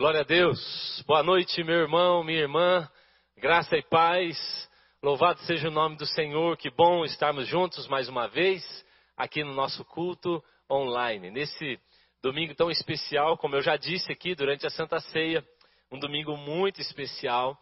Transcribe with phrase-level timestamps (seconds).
[0.00, 1.04] Glória a Deus.
[1.06, 2.88] Boa noite, meu irmão, minha irmã.
[3.36, 4.34] Graça e paz.
[5.02, 6.56] Louvado seja o nome do Senhor.
[6.56, 8.64] Que bom estarmos juntos mais uma vez
[9.14, 11.30] aqui no nosso culto online.
[11.30, 11.78] Nesse
[12.22, 15.44] domingo tão especial, como eu já disse aqui durante a Santa Ceia,
[15.92, 17.54] um domingo muito especial.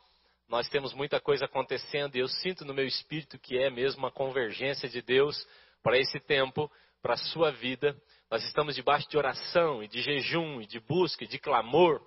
[0.49, 4.13] Nós temos muita coisa acontecendo e eu sinto no meu espírito que é mesmo uma
[4.13, 5.45] convergência de Deus
[5.83, 6.71] para esse tempo,
[7.03, 8.01] para a sua vida.
[8.31, 12.01] Nós estamos debaixo de oração e de jejum e de busca e de clamor.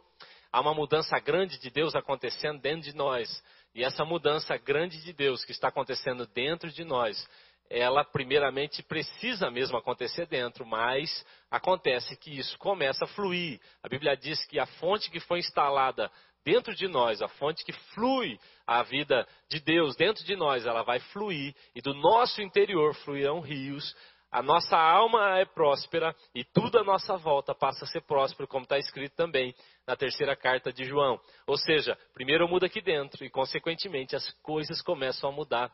[0.51, 3.43] Há uma mudança grande de Deus acontecendo dentro de nós.
[3.73, 7.25] E essa mudança grande de Deus que está acontecendo dentro de nós,
[7.69, 13.61] ela primeiramente precisa mesmo acontecer dentro, mas acontece que isso começa a fluir.
[13.81, 16.11] A Bíblia diz que a fonte que foi instalada
[16.43, 18.37] dentro de nós, a fonte que flui
[18.67, 23.39] a vida de Deus dentro de nós, ela vai fluir e do nosso interior fluirão
[23.39, 23.95] rios
[24.31, 28.63] a nossa alma é próspera e tudo à nossa volta passa a ser próspero, como
[28.63, 29.53] está escrito também
[29.85, 31.19] na terceira carta de João.
[31.45, 35.69] Ou seja, primeiro muda aqui dentro e, consequentemente, as coisas começam a mudar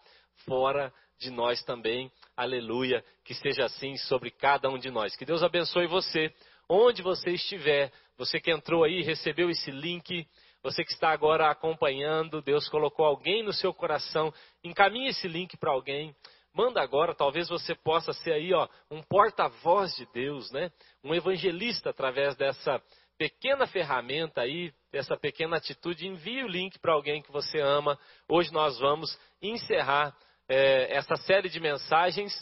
[0.45, 2.12] fora de nós também.
[2.36, 3.06] Aleluia.
[3.23, 5.16] Que seja assim sobre cada um de nós.
[5.16, 6.34] Que Deus abençoe você,
[6.67, 7.92] onde você estiver.
[8.17, 10.28] Você que entrou aí, recebeu esse link.
[10.64, 14.34] Você que está agora acompanhando, Deus colocou alguém no seu coração.
[14.64, 16.16] Encaminhe esse link para alguém.
[16.53, 20.72] Manda agora, talvez você possa ser aí, ó, um porta-voz de Deus, né?
[21.04, 22.81] Um evangelista através dessa
[23.17, 26.08] pequena ferramenta aí, dessa pequena atitude.
[26.08, 27.98] Envie o link para alguém que você ama.
[28.28, 30.16] Hoje nós vamos encerrar
[30.48, 32.34] é, essa série de mensagens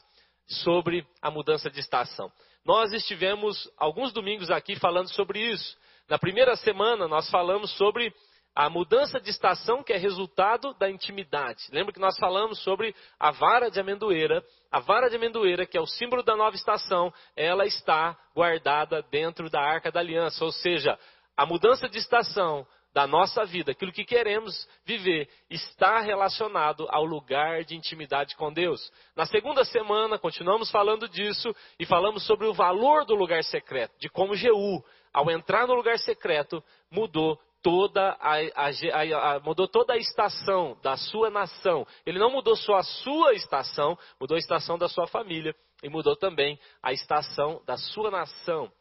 [0.47, 2.31] sobre a mudança de estação.
[2.63, 5.77] Nós estivemos alguns domingos aqui falando sobre isso.
[6.07, 8.13] Na primeira semana nós falamos sobre
[8.55, 11.65] a mudança de estação que é resultado da intimidade.
[11.73, 14.41] Lembra que nós falamos sobre a vara de amendoeira?
[14.71, 19.49] A vara de amendoeira, que é o símbolo da nova estação, ela está guardada dentro
[19.49, 20.45] da arca da aliança.
[20.45, 20.97] Ou seja,
[21.35, 27.65] a mudança de estação da nossa vida, aquilo que queremos viver, está relacionado ao lugar
[27.65, 28.89] de intimidade com Deus.
[29.17, 34.07] Na segunda semana, continuamos falando disso e falamos sobre o valor do lugar secreto, de
[34.07, 34.81] como Jeú,
[35.13, 40.95] ao entrar no lugar secreto, mudou toda a, a, a, mudou toda a estação da
[40.95, 41.83] sua nação.
[42.05, 46.15] Ele não mudou só a sua estação, mudou a estação da sua família e mudou
[46.15, 48.71] também a estação da sua nação.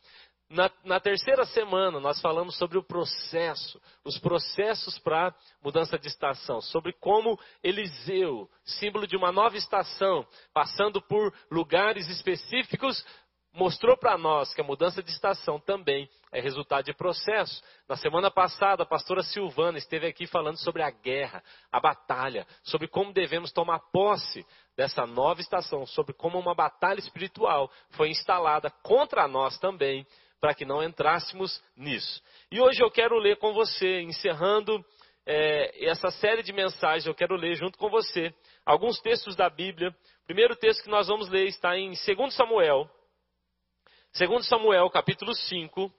[0.51, 6.61] Na, na terceira semana, nós falamos sobre o processo, os processos para mudança de estação,
[6.61, 13.03] sobre como Eliseu, símbolo de uma nova estação, passando por lugares específicos,
[13.55, 17.63] mostrou para nós que a mudança de estação também é resultado de processo.
[17.89, 22.89] Na semana passada, a pastora Silvana esteve aqui falando sobre a guerra, a batalha, sobre
[22.89, 24.45] como devemos tomar posse
[24.77, 30.05] dessa nova estação, sobre como uma batalha espiritual foi instalada contra nós também,
[30.41, 32.21] para que não entrássemos nisso.
[32.51, 34.85] E hoje eu quero ler com você, encerrando
[35.25, 38.35] é, essa série de mensagens, eu quero ler junto com você
[38.67, 39.91] alguns textos da Bíblia.
[39.91, 42.91] O primeiro texto que nós vamos ler está em 2 Samuel,
[44.15, 45.93] Segundo Samuel, capítulo 5,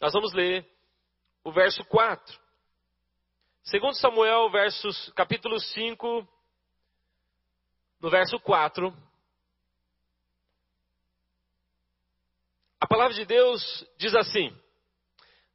[0.00, 0.68] nós vamos ler
[1.44, 2.36] o verso 4.
[3.62, 6.26] Segundo Samuel, versos, capítulo 5,
[8.00, 8.92] no verso 4.
[12.80, 14.52] A palavra de Deus diz assim: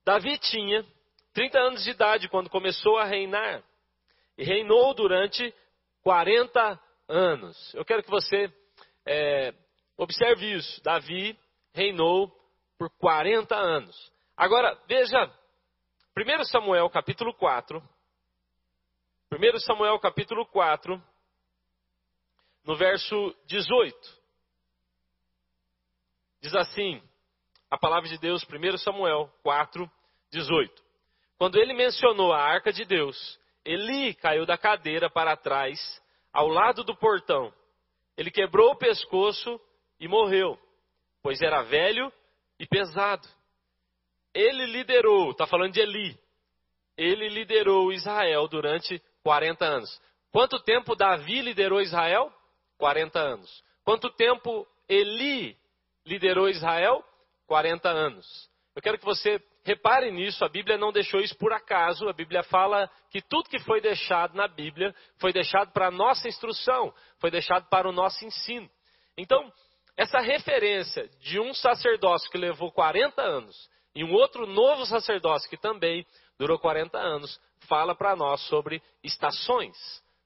[0.05, 0.85] Davi tinha
[1.33, 3.61] 30 anos de idade quando começou a reinar,
[4.37, 5.53] e reinou durante
[6.01, 7.73] 40 anos.
[7.73, 8.49] Eu quero que você
[9.05, 9.53] é,
[9.97, 11.37] Observe isso: Davi
[11.73, 12.31] reinou
[12.77, 14.11] por 40 anos.
[14.35, 15.31] Agora, veja,
[16.17, 17.81] 1 Samuel capítulo 4.
[19.31, 21.01] 1 Samuel capítulo 4,
[22.63, 24.23] no verso 18.
[26.41, 27.01] Diz assim,
[27.69, 29.89] a palavra de Deus, 1 Samuel 4,
[30.31, 30.83] 18.
[31.37, 35.79] Quando ele mencionou a arca de Deus, Eli caiu da cadeira para trás,
[36.31, 37.53] ao lado do portão.
[38.17, 39.59] Ele quebrou o pescoço
[40.03, 40.59] e morreu,
[41.21, 42.11] pois era velho
[42.59, 43.25] e pesado.
[44.33, 46.19] Ele liderou, está falando de Eli,
[46.97, 50.01] ele liderou Israel durante 40 anos.
[50.29, 52.33] Quanto tempo Davi liderou Israel?
[52.77, 53.63] 40 anos.
[53.85, 55.57] Quanto tempo Eli
[56.06, 57.01] liderou Israel?
[57.47, 58.49] 40 anos.
[58.75, 62.44] Eu quero que você repare nisso, a Bíblia não deixou isso por acaso, a Bíblia
[62.44, 67.31] fala que tudo que foi deixado na Bíblia foi deixado para a nossa instrução, foi
[67.31, 68.69] deixado para o nosso ensino.
[69.17, 69.49] Então,
[69.95, 75.57] essa referência de um sacerdócio que levou 40 anos e um outro novo sacerdócio que
[75.57, 76.06] também
[76.38, 79.78] durou 40 anos, fala para nós sobre estações,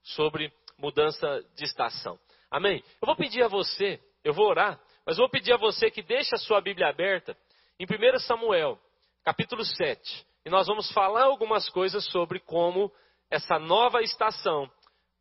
[0.02, 2.18] sobre mudança de estação.
[2.50, 2.82] Amém?
[3.02, 6.34] Eu vou pedir a você, eu vou orar, mas vou pedir a você que deixe
[6.34, 7.38] a sua Bíblia aberta
[7.80, 8.80] em 1 Samuel,
[9.24, 10.26] capítulo 7.
[10.46, 12.92] E nós vamos falar algumas coisas sobre como
[13.30, 14.72] essa nova estação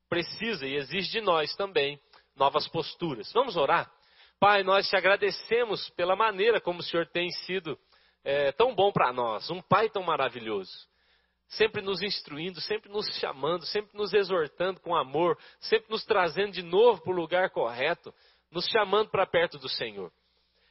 [0.08, 2.00] precisa e exige de nós também
[2.36, 3.32] novas posturas.
[3.32, 3.90] Vamos orar?
[4.38, 7.78] Pai, nós te agradecemos pela maneira como o Senhor tem sido
[8.22, 10.72] é, tão bom para nós, um Pai tão maravilhoso.
[11.48, 16.62] Sempre nos instruindo, sempre nos chamando, sempre nos exortando com amor, sempre nos trazendo de
[16.62, 18.12] novo para o lugar correto,
[18.50, 20.12] nos chamando para perto do Senhor.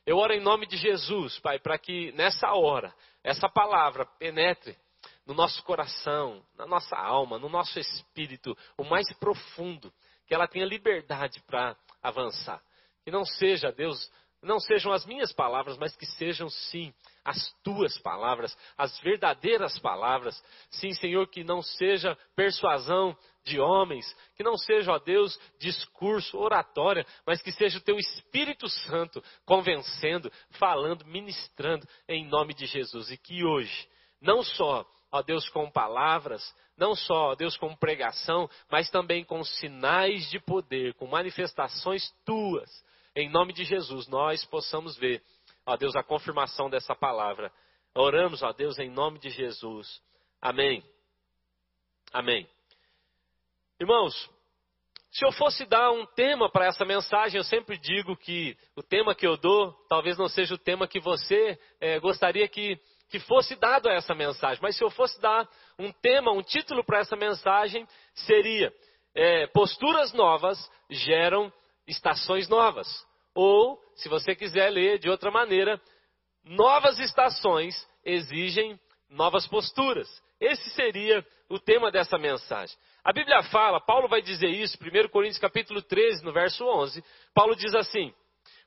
[0.06, 4.78] Eu oro em nome de Jesus, Pai, para que nessa hora, essa palavra penetre
[5.26, 9.92] no nosso coração, na nossa alma, no nosso espírito, o mais profundo,
[10.28, 12.62] que ela tenha liberdade para avançar.
[13.06, 14.12] Que não seja, Deus,
[14.42, 16.94] não sejam as minhas palavras, mas que sejam sim
[17.24, 20.42] as tuas palavras, as verdadeiras palavras.
[20.70, 24.06] Sim, Senhor, que não seja persuasão de homens,
[24.36, 30.32] que não seja, ó Deus, discurso, oratória, mas que seja o teu Espírito Santo convencendo,
[30.52, 33.12] falando, ministrando em nome de Jesus.
[33.12, 33.88] E que hoje,
[34.22, 36.44] não só, ó Deus, com palavras,
[36.78, 42.70] não só, ó Deus, com pregação, mas também com sinais de poder, com manifestações tuas,
[43.16, 45.24] em nome de Jesus, nós possamos ver,
[45.66, 47.52] ó Deus, a confirmação dessa palavra.
[47.96, 50.02] Oramos, ó Deus, em nome de Jesus.
[50.42, 50.84] Amém.
[52.12, 52.48] Amém.
[53.80, 54.30] Irmãos,
[55.12, 59.16] se eu fosse dar um tema para essa mensagem, eu sempre digo que o tema
[59.16, 62.78] que eu dou talvez não seja o tema que você é, gostaria que,
[63.10, 64.62] que fosse dado a essa mensagem.
[64.62, 65.48] Mas se eu fosse dar
[65.80, 68.74] um tema, um título para essa mensagem, seria
[69.14, 70.60] é, Posturas Novas
[70.90, 71.52] Geram
[71.88, 72.88] estações novas.
[73.34, 75.80] Ou, se você quiser ler de outra maneira,
[76.44, 78.80] novas estações exigem
[79.10, 80.08] novas posturas.
[80.40, 82.76] Esse seria o tema dessa mensagem.
[83.04, 87.04] A Bíblia fala, Paulo vai dizer isso, 1 Coríntios capítulo 13, no verso 11.
[87.34, 88.14] Paulo diz assim: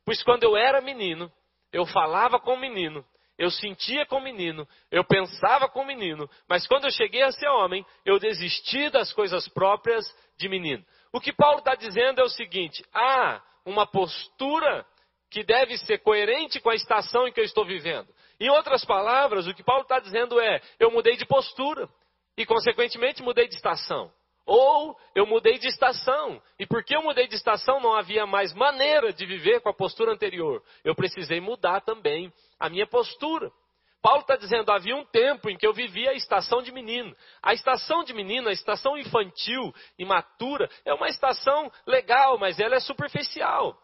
[0.04, 1.30] Pois quando eu era menino,
[1.72, 3.04] eu falava com menino,
[3.36, 7.84] eu sentia com menino, eu pensava com menino, mas quando eu cheguei a ser homem,
[8.04, 10.04] eu desisti das coisas próprias
[10.38, 10.84] de menino.
[11.12, 14.84] O que Paulo está dizendo é o seguinte: há uma postura
[15.30, 18.08] que deve ser coerente com a estação em que eu estou vivendo.
[18.40, 21.88] Em outras palavras, o que Paulo está dizendo é: eu mudei de postura
[22.36, 24.10] e, consequentemente, mudei de estação.
[24.46, 26.40] Ou eu mudei de estação.
[26.58, 30.12] E porque eu mudei de estação, não havia mais maneira de viver com a postura
[30.12, 30.62] anterior.
[30.82, 33.52] Eu precisei mudar também a minha postura.
[34.00, 37.14] Paulo está dizendo: havia um tempo em que eu vivia a estação de menino.
[37.42, 42.80] A estação de menino, a estação infantil, imatura, é uma estação legal, mas ela é
[42.80, 43.76] superficial.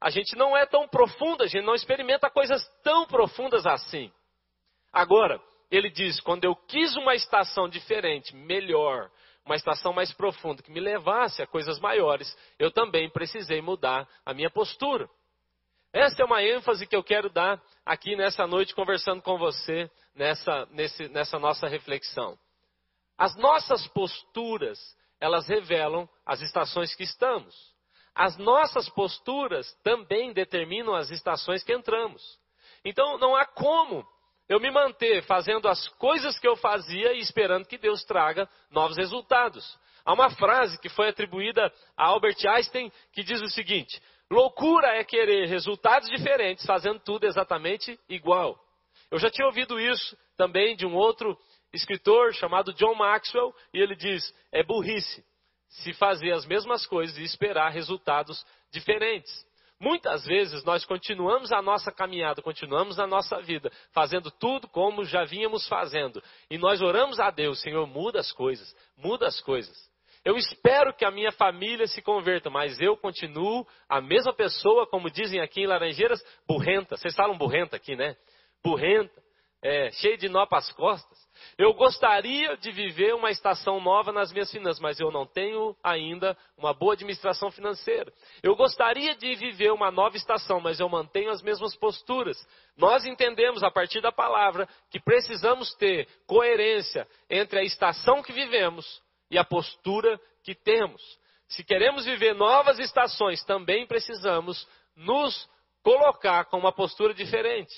[0.00, 4.12] A gente não é tão profunda, a gente não experimenta coisas tão profundas assim.
[4.92, 5.40] Agora,
[5.70, 9.10] ele diz: quando eu quis uma estação diferente, melhor,
[9.44, 14.32] uma estação mais profunda, que me levasse a coisas maiores, eu também precisei mudar a
[14.32, 15.08] minha postura.
[15.92, 20.66] Essa é uma ênfase que eu quero dar aqui nessa noite, conversando com você, nessa,
[20.70, 22.38] nesse, nessa nossa reflexão.
[23.16, 24.78] As nossas posturas,
[25.20, 27.54] elas revelam as estações que estamos.
[28.14, 32.22] As nossas posturas também determinam as estações que entramos.
[32.84, 34.06] Então, não há como
[34.48, 38.96] eu me manter fazendo as coisas que eu fazia e esperando que Deus traga novos
[38.96, 39.78] resultados.
[40.04, 44.00] Há uma frase que foi atribuída a Albert Einstein que diz o seguinte:
[44.30, 48.58] Loucura é querer resultados diferentes fazendo tudo exatamente igual.
[49.10, 51.38] Eu já tinha ouvido isso também de um outro
[51.72, 55.24] escritor chamado John Maxwell, e ele diz: é burrice
[55.68, 59.46] se fazer as mesmas coisas e esperar resultados diferentes.
[59.78, 65.24] Muitas vezes nós continuamos a nossa caminhada, continuamos a nossa vida, fazendo tudo como já
[65.24, 66.22] vínhamos fazendo.
[66.50, 69.76] E nós oramos a Deus, Senhor, muda as coisas, muda as coisas.
[70.26, 75.08] Eu espero que a minha família se converta, mas eu continuo a mesma pessoa, como
[75.08, 76.96] dizem aqui em Laranjeiras, burrenta.
[76.96, 78.16] Vocês falam burrenta aqui, né?
[78.60, 79.22] Burrenta,
[79.62, 81.16] é, cheio de nó para as costas.
[81.56, 86.36] Eu gostaria de viver uma estação nova nas minhas finanças, mas eu não tenho ainda
[86.58, 88.12] uma boa administração financeira.
[88.42, 92.36] Eu gostaria de viver uma nova estação, mas eu mantenho as mesmas posturas.
[92.76, 99.05] Nós entendemos a partir da palavra que precisamos ter coerência entre a estação que vivemos
[99.30, 101.02] e a postura que temos.
[101.48, 104.66] Se queremos viver novas estações, também precisamos
[104.96, 105.48] nos
[105.82, 107.72] colocar com uma postura diferente.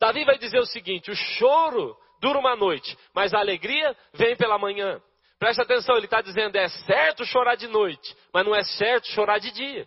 [0.00, 4.58] Davi vai dizer o seguinte: o choro dura uma noite, mas a alegria vem pela
[4.58, 5.00] manhã.
[5.38, 9.38] Preste atenção, ele está dizendo: é certo chorar de noite, mas não é certo chorar
[9.38, 9.86] de dia.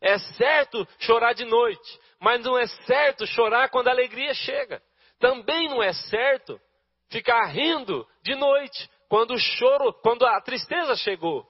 [0.00, 4.82] É certo chorar de noite, mas não é certo chorar quando a alegria chega.
[5.18, 6.60] Também não é certo
[7.08, 11.46] ficar rindo de noite, quando o choro, quando a tristeza chegou.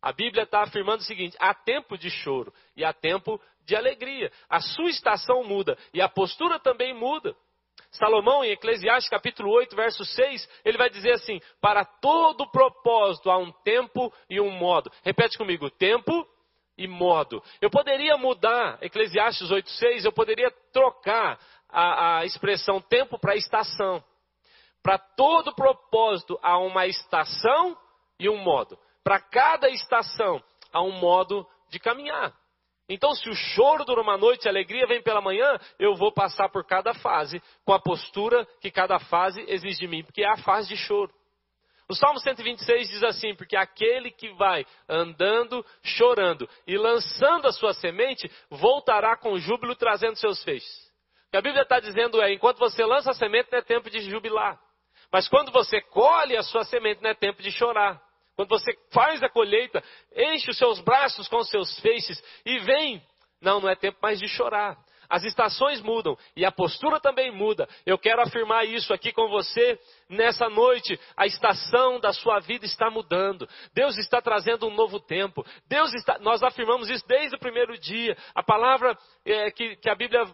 [0.00, 4.30] A Bíblia está afirmando o seguinte: há tempo de choro e há tempo de alegria.
[4.48, 7.34] A sua estação muda e a postura também muda.
[7.90, 13.38] Salomão, em Eclesiastes capítulo 8, verso 6, ele vai dizer assim: Para todo propósito há
[13.38, 14.88] um tempo e um modo.
[15.02, 16.24] Repete comigo: tempo
[16.78, 17.42] e modo.
[17.60, 24.00] Eu poderia mudar, Eclesiastes 8, 6, eu poderia trocar a, a expressão tempo para estação.
[24.84, 27.74] Para todo propósito há uma estação
[28.20, 28.78] e um modo.
[29.02, 32.34] Para cada estação há um modo de caminhar.
[32.86, 36.12] Então, se o choro dura uma noite e a alegria vem pela manhã, eu vou
[36.12, 40.28] passar por cada fase com a postura que cada fase exige de mim, porque é
[40.28, 41.10] a fase de choro.
[41.88, 47.72] O Salmo 126 diz assim: Porque aquele que vai andando, chorando e lançando a sua
[47.72, 50.92] semente, voltará com júbilo trazendo seus feixes.
[51.28, 53.88] O que a Bíblia está dizendo é: enquanto você lança a semente, não é tempo
[53.88, 54.60] de jubilar.
[55.14, 58.02] Mas quando você colhe a sua semente, não é tempo de chorar.
[58.34, 59.80] Quando você faz a colheita,
[60.12, 63.00] enche os seus braços com os seus feixes e vem.
[63.40, 64.76] Não, não é tempo mais de chorar.
[65.08, 67.68] As estações mudam e a postura também muda.
[67.86, 69.78] Eu quero afirmar isso aqui com você
[70.08, 70.98] nessa noite.
[71.16, 73.48] A estação da sua vida está mudando.
[73.72, 75.46] Deus está trazendo um novo tempo.
[75.68, 78.16] Deus está, nós afirmamos isso desde o primeiro dia.
[78.34, 80.24] A palavra é, que, que a Bíblia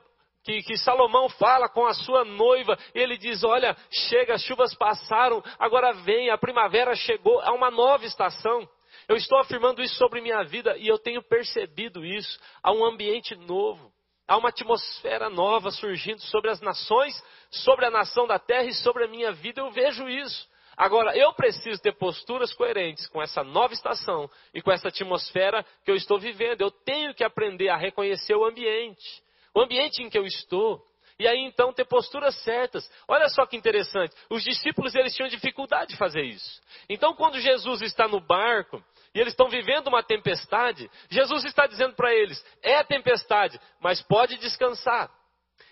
[0.42, 3.76] que, que, Salomão fala com a sua noiva, ele diz: Olha,
[4.08, 8.66] chega, as chuvas passaram, agora vem, a primavera chegou, há uma nova estação.
[9.06, 12.38] Eu estou afirmando isso sobre minha vida e eu tenho percebido isso.
[12.62, 13.92] Há um ambiente novo,
[14.26, 19.04] há uma atmosfera nova surgindo sobre as nações, sobre a nação da terra e sobre
[19.04, 19.60] a minha vida.
[19.60, 20.48] Eu vejo isso.
[20.76, 25.90] Agora, eu preciso ter posturas coerentes com essa nova estação e com essa atmosfera que
[25.90, 26.62] eu estou vivendo.
[26.62, 29.22] Eu tenho que aprender a reconhecer o ambiente
[29.54, 30.80] o ambiente em que eu estou.
[31.18, 32.90] E aí então ter posturas certas.
[33.06, 34.14] Olha só que interessante.
[34.30, 36.62] Os discípulos eles tinham dificuldade de fazer isso.
[36.88, 38.82] Então quando Jesus está no barco
[39.14, 44.38] e eles estão vivendo uma tempestade, Jesus está dizendo para eles: é tempestade, mas pode
[44.38, 45.10] descansar.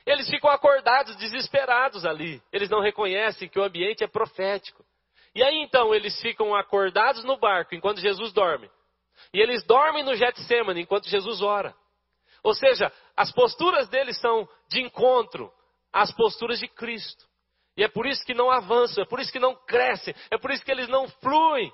[0.05, 2.43] Eles ficam acordados, desesperados ali.
[2.53, 4.85] Eles não reconhecem que o ambiente é profético.
[5.35, 8.71] E aí então eles ficam acordados no barco enquanto Jesus dorme.
[9.33, 11.75] E eles dormem no Getsemane enquanto Jesus ora.
[12.43, 15.53] Ou seja, as posturas deles são de encontro
[15.93, 17.27] às posturas de Cristo.
[17.77, 20.51] E é por isso que não avançam, é por isso que não crescem, é por
[20.51, 21.73] isso que eles não fluem.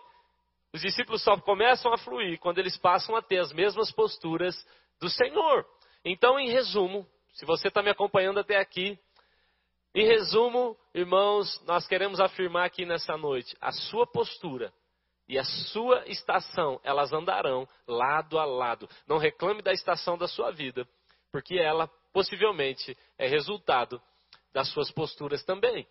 [0.73, 4.55] Os discípulos só começam a fluir quando eles passam a ter as mesmas posturas
[5.01, 5.65] do Senhor.
[6.05, 8.99] Então, em resumo, se você está me acompanhando até aqui,
[9.95, 14.73] em resumo, irmãos, nós queremos afirmar aqui nessa noite: a sua postura
[15.29, 18.89] e a sua estação, elas andarão lado a lado.
[19.07, 20.87] Não reclame da estação da sua vida,
[21.33, 24.01] porque ela possivelmente é resultado
[24.53, 25.87] das suas posturas também.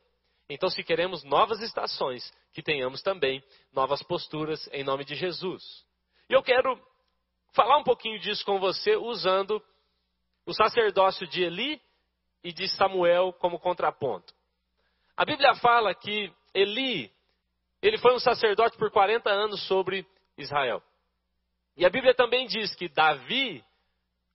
[0.50, 5.64] Então, se queremos novas estações, que tenhamos também novas posturas em nome de Jesus.
[6.30, 6.80] E eu quero
[7.54, 9.62] falar um pouquinho disso com você usando
[10.46, 11.82] o sacerdócio de Eli
[12.44, 14.34] e de Samuel como contraponto.
[15.16, 17.12] A Bíblia fala que Eli
[17.88, 20.82] ele foi um sacerdote por 40 anos sobre Israel.
[21.76, 23.64] E a Bíblia também diz que Davi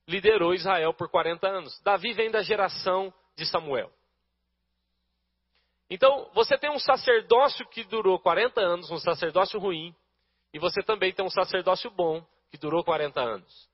[0.07, 1.81] liderou Israel por 40 anos.
[1.83, 3.91] Davi vem da geração de Samuel.
[5.91, 9.95] Então, você tem um sacerdócio que durou 40 anos, um sacerdócio ruim,
[10.53, 13.69] e você também tem um sacerdócio bom que durou 40 anos.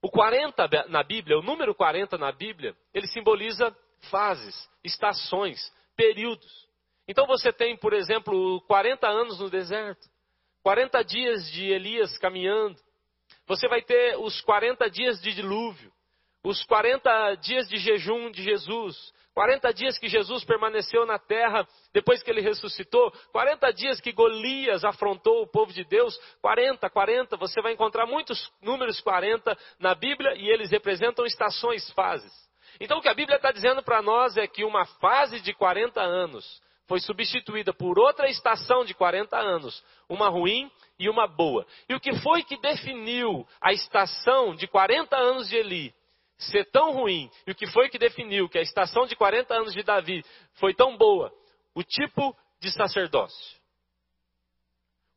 [0.00, 3.76] O 40 na Bíblia, o número 40 na Bíblia, ele simboliza
[4.10, 5.60] fases, estações,
[5.96, 6.68] períodos.
[7.10, 10.08] Então você tem, por exemplo, 40 anos no deserto,
[10.62, 12.78] 40 dias de Elias caminhando.
[13.48, 15.90] Você vai ter os 40 dias de dilúvio,
[16.44, 22.22] os 40 dias de jejum de Jesus, 40 dias que Jesus permaneceu na terra depois
[22.22, 27.60] que ele ressuscitou, 40 dias que Golias afrontou o povo de Deus, 40, 40, você
[27.60, 32.32] vai encontrar muitos números 40 na Bíblia e eles representam estações, fases.
[32.78, 36.00] Então o que a Bíblia está dizendo para nós é que uma fase de 40
[36.00, 40.68] anos foi substituída por outra estação de 40 anos, uma ruim
[40.98, 41.64] e uma boa.
[41.88, 45.94] E o que foi que definiu a estação de 40 anos de Eli
[46.36, 47.30] ser tão ruim?
[47.46, 50.74] E o que foi que definiu que a estação de 40 anos de Davi foi
[50.74, 51.32] tão boa?
[51.76, 53.60] O tipo de sacerdócio.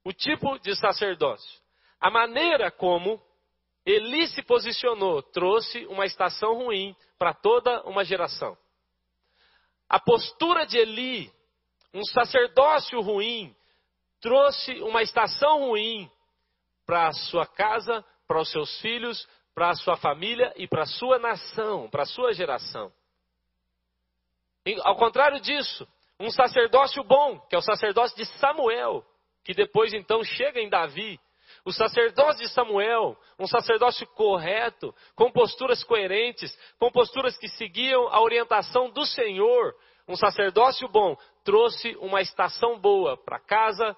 [0.06, 1.60] O tipo de sacerdócio.
[2.00, 3.20] A maneira como
[3.84, 8.56] Eli se posicionou trouxe uma estação ruim para toda uma geração.
[9.89, 11.34] A postura de Eli
[11.93, 13.55] um sacerdócio ruim
[14.19, 16.09] trouxe uma estação ruim
[16.85, 20.88] para a sua casa, para os seus filhos, para a sua família e para a
[20.88, 22.91] sua nação, para a sua geração.
[24.81, 25.88] Ao contrário disso,
[26.19, 29.05] um sacerdócio bom, que é o sacerdócio de Samuel,
[29.43, 31.19] que depois então chega em Davi.
[31.65, 38.21] O sacerdócio de Samuel, um sacerdócio correto, com posturas coerentes, com posturas que seguiam a
[38.21, 39.75] orientação do Senhor,
[40.07, 43.95] Um sacerdócio bom trouxe uma estação boa para casa,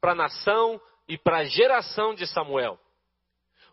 [0.00, 2.78] para a nação e para a geração de Samuel.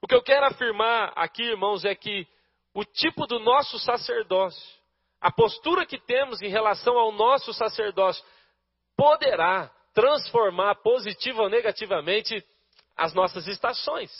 [0.01, 2.27] O que eu quero afirmar aqui, irmãos, é que
[2.73, 4.79] o tipo do nosso sacerdócio,
[5.19, 8.23] a postura que temos em relação ao nosso sacerdócio,
[8.95, 12.45] poderá transformar positiva ou negativamente
[12.95, 14.11] as nossas estações.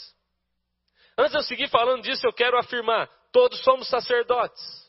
[1.17, 4.84] Antes de eu seguir falando disso, eu quero afirmar: todos somos sacerdotes.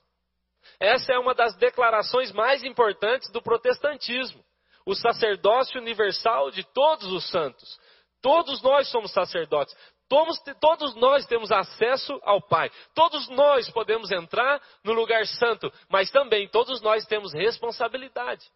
[0.81, 4.45] Essa é uma das declarações mais importantes do protestantismo.
[4.85, 7.79] O sacerdócio universal de todos os santos.
[8.23, 9.75] Todos nós somos sacerdotes.
[10.09, 12.71] Todos, todos, nós temos acesso ao Pai.
[12.95, 18.47] Todos nós podemos entrar no lugar santo, mas também todos nós temos responsabilidade.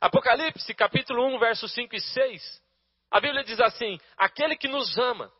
[0.00, 2.62] Apocalipse, capítulo 1, versos 5 e 6.
[3.10, 5.30] A Bíblia diz assim: Aquele que nos ama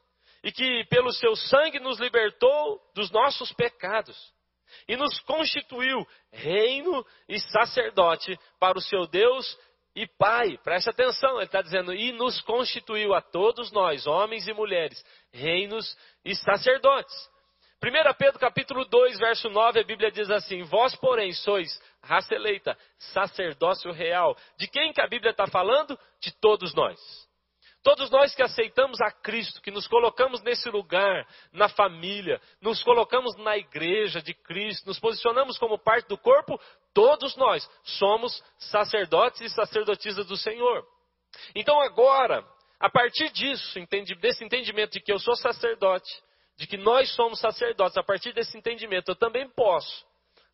[0.45, 4.17] e que pelo seu sangue nos libertou dos nossos pecados
[4.89, 9.59] e nos constituiu reino e sacerdote para o seu Deus
[9.95, 10.59] e Pai.
[10.63, 15.97] Preste atenção, ele está dizendo, e nos constituiu a todos nós, homens e mulheres, reinos
[16.25, 17.15] e sacerdotes.
[17.83, 22.77] 1 Pedro capítulo 2, verso 9, a Bíblia diz assim: Vós, porém, sois raça eleita,
[22.99, 24.37] sacerdócio real.
[24.59, 25.99] De quem que a Bíblia está falando?
[26.21, 27.01] De todos nós.
[27.83, 33.35] Todos nós que aceitamos a Cristo, que nos colocamos nesse lugar, na família, nos colocamos
[33.39, 36.61] na igreja de Cristo, nos posicionamos como parte do corpo,
[36.93, 40.87] todos nós somos sacerdotes e sacerdotisas do Senhor.
[41.55, 42.45] Então agora,
[42.79, 43.81] a partir disso,
[44.21, 46.11] desse entendimento de que eu sou sacerdote,
[46.59, 50.05] de que nós somos sacerdotes, a partir desse entendimento, eu também posso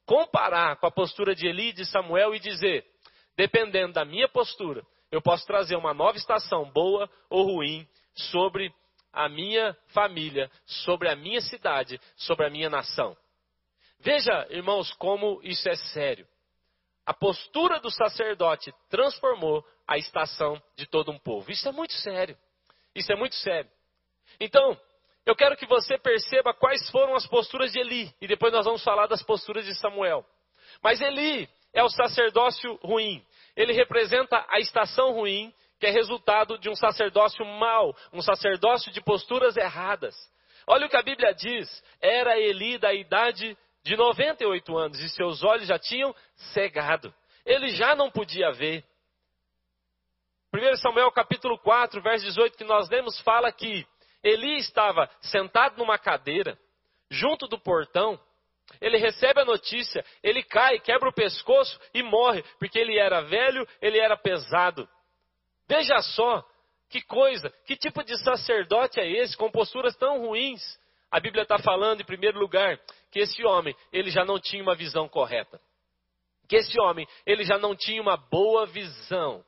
[0.04, 2.87] comparar com a postura de Eli e de Samuel e dizer,
[3.37, 8.72] dependendo da minha postura, eu posso trazer uma nova estação, boa ou ruim, sobre
[9.12, 13.16] a minha família, sobre a minha cidade, sobre a minha nação.
[14.00, 16.26] Veja, irmãos, como isso é sério.
[17.04, 21.50] A postura do sacerdote transformou a estação de todo um povo.
[21.50, 22.36] Isso é muito sério.
[22.94, 23.70] Isso é muito sério.
[24.40, 24.78] Então,
[25.24, 28.83] eu quero que você perceba quais foram as posturas de Eli, e depois nós vamos
[28.83, 30.26] falar das posturas de Samuel.
[30.83, 33.24] Mas Eli é o sacerdócio ruim
[33.57, 39.01] ele representa a estação ruim, que é resultado de um sacerdócio mau, um sacerdócio de
[39.01, 40.14] posturas erradas.
[40.66, 45.42] Olha o que a Bíblia diz: era Eli da idade de 98 anos e seus
[45.42, 46.14] olhos já tinham
[46.53, 47.14] cegado.
[47.45, 48.85] Ele já não podia ver.
[50.53, 53.87] 1 Samuel capítulo 4, verso 18 que nós lemos fala que
[54.23, 56.59] Eli estava sentado numa cadeira,
[57.11, 58.19] junto do portão,
[58.81, 63.66] ele recebe a notícia, ele cai, quebra o pescoço e morre, porque ele era velho,
[63.81, 64.88] ele era pesado.
[65.68, 66.44] Veja só,
[66.88, 70.62] que coisa, que tipo de sacerdote é esse, com posturas tão ruins?
[71.11, 72.79] A Bíblia está falando, em primeiro lugar,
[73.11, 75.61] que esse homem, ele já não tinha uma visão correta.
[76.48, 79.44] Que esse homem, ele já não tinha uma boa visão.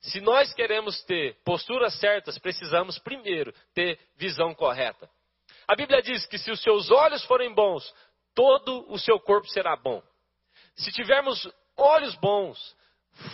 [0.00, 5.10] Se nós queremos ter posturas certas, precisamos primeiro ter visão correta.
[5.66, 7.92] A Bíblia diz que se os seus olhos forem bons,
[8.36, 10.00] todo o seu corpo será bom.
[10.76, 12.76] Se tivermos olhos bons,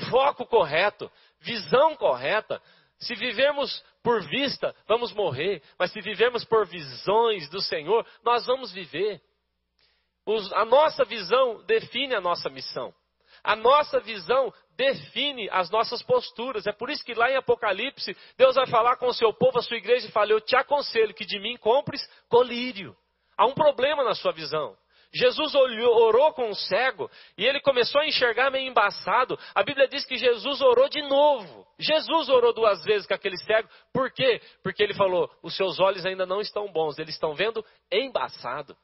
[0.08, 1.10] foco correto,
[1.40, 2.62] visão correta,
[2.98, 8.72] se vivermos por vista, vamos morrer, mas se vivermos por visões do Senhor, nós vamos
[8.72, 9.20] viver.
[10.24, 12.94] Os, a nossa visão define a nossa missão.
[13.42, 16.64] A nossa visão define as nossas posturas.
[16.64, 19.62] É por isso que lá em Apocalipse, Deus vai falar com o seu povo, a
[19.62, 22.96] sua igreja, e fala: Eu te aconselho que de mim compres colírio.
[23.36, 24.76] Há um problema na sua visão.
[25.12, 29.38] Jesus olhou, orou com um cego e ele começou a enxergar meio embaçado.
[29.54, 31.66] A Bíblia diz que Jesus orou de novo.
[31.78, 33.68] Jesus orou duas vezes com aquele cego.
[33.92, 34.40] Por quê?
[34.62, 38.74] Porque ele falou: os seus olhos ainda não estão bons, eles estão vendo embaçado.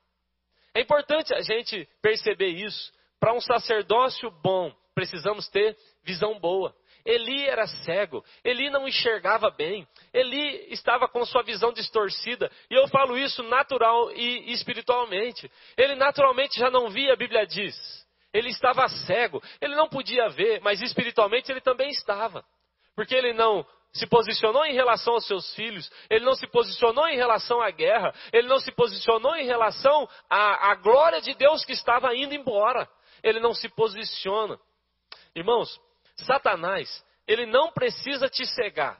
[0.74, 2.92] É importante a gente perceber isso.
[3.18, 6.74] Para um sacerdócio bom, precisamos ter visão boa.
[7.08, 12.86] Eli era cego, Eli não enxergava bem, Eli estava com sua visão distorcida, e eu
[12.88, 15.50] falo isso natural e espiritualmente.
[15.74, 17.74] Ele naturalmente já não via, a Bíblia diz.
[18.30, 22.44] Ele estava cego, ele não podia ver, mas espiritualmente ele também estava.
[22.94, 27.16] Porque ele não se posicionou em relação aos seus filhos, ele não se posicionou em
[27.16, 31.72] relação à guerra, ele não se posicionou em relação à, à glória de Deus que
[31.72, 32.86] estava indo embora.
[33.22, 34.60] Ele não se posiciona.
[35.34, 35.80] Irmãos,
[36.24, 38.98] Satanás, ele não precisa te cegar.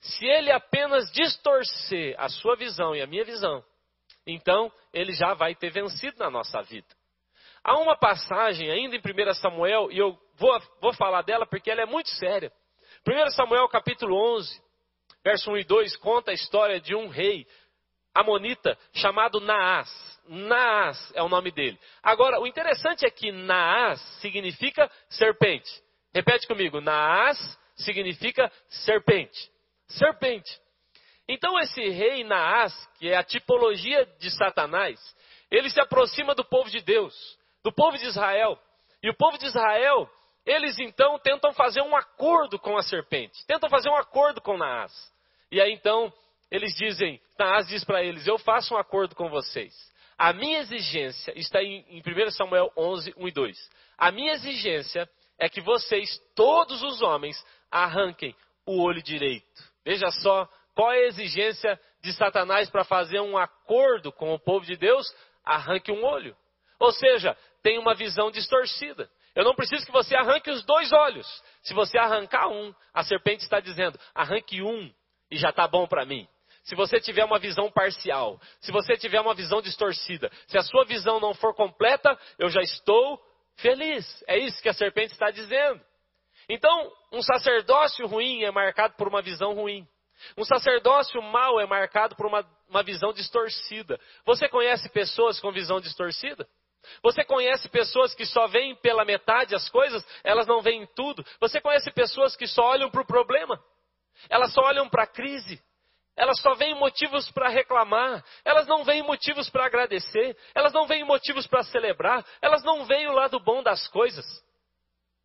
[0.00, 3.64] Se ele apenas distorcer a sua visão e a minha visão,
[4.26, 6.88] então ele já vai ter vencido na nossa vida.
[7.64, 11.82] Há uma passagem ainda em 1 Samuel, e eu vou, vou falar dela porque ela
[11.82, 12.52] é muito séria.
[13.06, 14.60] 1 Samuel capítulo 11,
[15.24, 17.46] verso 1 e 2, conta a história de um rei
[18.14, 19.90] amonita chamado Naás.
[20.28, 21.78] Naas é o nome dele.
[22.02, 25.70] Agora, o interessante é que Naas significa serpente.
[26.14, 27.38] Repete comigo, Naas
[27.76, 29.50] significa serpente.
[29.88, 30.60] Serpente.
[31.28, 35.00] Então esse rei Naas, que é a tipologia de Satanás,
[35.50, 37.14] ele se aproxima do povo de Deus,
[37.64, 38.58] do povo de Israel.
[39.02, 40.08] E o povo de Israel,
[40.44, 44.92] eles então tentam fazer um acordo com a serpente, tentam fazer um acordo com Naas.
[45.50, 46.12] E aí então
[46.50, 49.74] eles dizem, Naas diz para eles: Eu faço um acordo com vocês.
[50.18, 53.70] A minha exigência está em, em 1 Samuel 11, 1 e 2.
[53.96, 55.08] A minha exigência
[55.42, 57.36] é que vocês, todos os homens,
[57.68, 58.32] arranquem
[58.64, 59.44] o olho direito.
[59.84, 64.64] Veja só qual é a exigência de Satanás para fazer um acordo com o povo
[64.64, 65.04] de Deus?
[65.44, 66.36] Arranque um olho.
[66.78, 69.10] Ou seja, tem uma visão distorcida.
[69.34, 71.26] Eu não preciso que você arranque os dois olhos.
[71.62, 74.94] Se você arrancar um, a serpente está dizendo: arranque um
[75.28, 76.28] e já está bom para mim.
[76.62, 80.84] Se você tiver uma visão parcial, se você tiver uma visão distorcida, se a sua
[80.84, 83.20] visão não for completa, eu já estou
[83.56, 84.24] feliz.
[84.26, 85.80] É isso que a serpente está dizendo.
[86.48, 89.86] Então, um sacerdócio ruim é marcado por uma visão ruim.
[90.36, 93.98] Um sacerdócio mau é marcado por uma, uma visão distorcida.
[94.24, 96.48] Você conhece pessoas com visão distorcida?
[97.02, 101.24] Você conhece pessoas que só veem pela metade as coisas, elas não veem tudo.
[101.40, 103.62] Você conhece pessoas que só olham para o problema,
[104.28, 105.62] elas só olham para a crise,
[106.16, 111.04] elas só veem motivos para reclamar, elas não veem motivos para agradecer, elas não veem
[111.04, 114.24] motivos para celebrar, elas não veem o lado bom das coisas.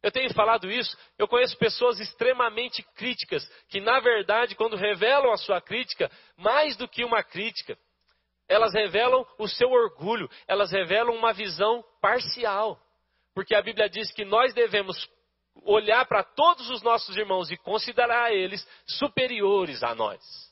[0.02, 5.38] Eu tenho falado isso, eu conheço pessoas extremamente críticas, que na verdade, quando revelam a
[5.38, 7.78] sua crítica, mais do que uma crítica,
[8.48, 12.80] elas revelam o seu orgulho, elas revelam uma visão parcial.
[13.34, 15.10] Porque a Bíblia diz que nós devemos
[15.64, 20.47] olhar para todos os nossos irmãos e considerar eles superiores a nós.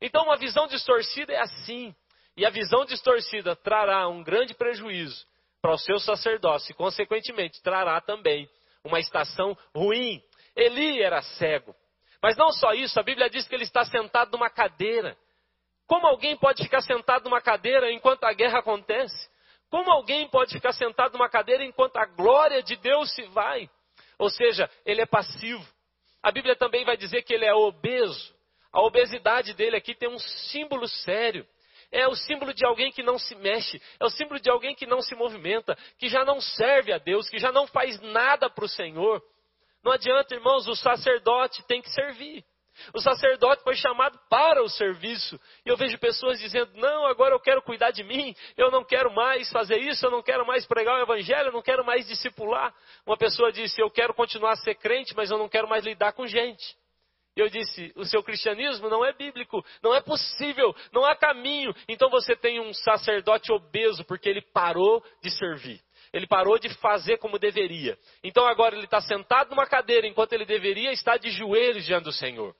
[0.00, 1.94] Então, uma visão distorcida é assim.
[2.36, 5.26] E a visão distorcida trará um grande prejuízo
[5.60, 8.48] para o seu sacerdócio e, consequentemente, trará também
[8.84, 10.22] uma estação ruim.
[10.56, 11.74] Eli era cego.
[12.22, 15.16] Mas não só isso, a Bíblia diz que ele está sentado numa cadeira.
[15.86, 19.28] Como alguém pode ficar sentado numa cadeira enquanto a guerra acontece?
[19.70, 23.68] Como alguém pode ficar sentado numa cadeira enquanto a glória de Deus se vai?
[24.18, 25.66] Ou seja, ele é passivo.
[26.22, 28.34] A Bíblia também vai dizer que ele é obeso.
[28.72, 31.46] A obesidade dele aqui tem um símbolo sério.
[31.92, 34.86] É o símbolo de alguém que não se mexe, é o símbolo de alguém que
[34.86, 38.64] não se movimenta, que já não serve a Deus, que já não faz nada para
[38.64, 39.20] o Senhor.
[39.82, 42.44] Não adianta, irmãos, o sacerdote tem que servir.
[42.94, 45.38] O sacerdote foi chamado para o serviço.
[45.66, 49.12] E eu vejo pessoas dizendo: Não, agora eu quero cuidar de mim, eu não quero
[49.12, 52.72] mais fazer isso, eu não quero mais pregar o evangelho, eu não quero mais discipular.
[53.04, 56.12] Uma pessoa disse: Eu quero continuar a ser crente, mas eu não quero mais lidar
[56.12, 56.76] com gente.
[57.36, 61.72] Eu disse: o seu cristianismo não é bíblico, não é possível, não há caminho.
[61.88, 65.80] Então você tem um sacerdote obeso porque ele parou de servir.
[66.12, 67.96] Ele parou de fazer como deveria.
[68.24, 72.12] Então agora ele está sentado numa cadeira enquanto ele deveria estar de joelhos diante do
[72.12, 72.54] Senhor.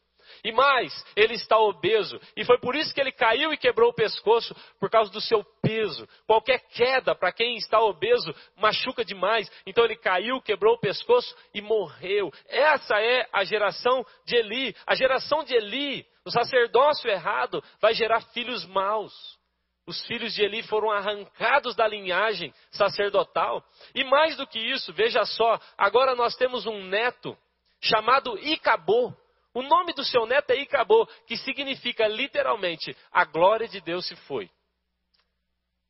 [0.44, 2.20] E mais, ele está obeso.
[2.36, 5.44] E foi por isso que ele caiu e quebrou o pescoço, por causa do seu
[5.62, 6.08] peso.
[6.26, 9.50] Qualquer queda para quem está obeso machuca demais.
[9.66, 12.32] Então ele caiu, quebrou o pescoço e morreu.
[12.48, 14.74] Essa é a geração de Eli.
[14.86, 19.40] A geração de Eli, o sacerdócio errado, vai gerar filhos maus.
[19.86, 23.64] Os filhos de Eli foram arrancados da linhagem sacerdotal.
[23.94, 27.36] E mais do que isso, veja só, agora nós temos um neto
[27.80, 29.12] chamado Icabô.
[29.52, 34.14] O nome do seu neto é Icabô, que significa literalmente a glória de Deus se
[34.14, 34.48] foi.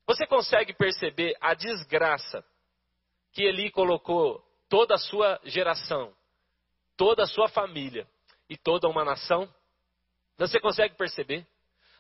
[0.07, 2.45] Você consegue perceber a desgraça
[3.33, 6.15] que Eli colocou toda a sua geração,
[6.97, 8.09] toda a sua família
[8.49, 9.53] e toda uma nação?
[10.39, 11.47] Você consegue perceber?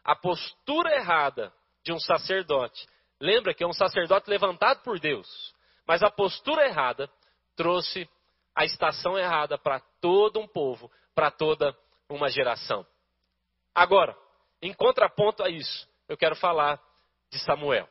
[0.02, 1.52] A postura errada
[1.84, 2.86] de um sacerdote.
[3.20, 5.54] Lembra que é um sacerdote levantado por Deus,
[5.86, 7.10] mas a postura errada
[7.54, 8.08] trouxe
[8.54, 11.76] a estação errada para todo um povo para toda
[12.08, 12.86] uma geração.
[13.74, 14.16] Agora,
[14.62, 16.80] em contraponto a isso, eu quero falar
[17.30, 17.88] de Samuel.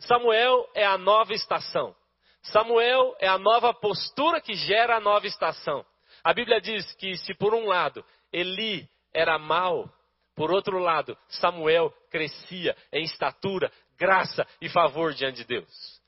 [0.00, 1.94] Samuel é a nova estação.
[2.42, 5.84] Samuel é a nova postura que gera a nova estação.
[6.24, 9.92] A Bíblia diz que se por um lado Eli era mau,
[10.34, 15.99] por outro lado Samuel crescia em estatura, graça e favor diante de Deus.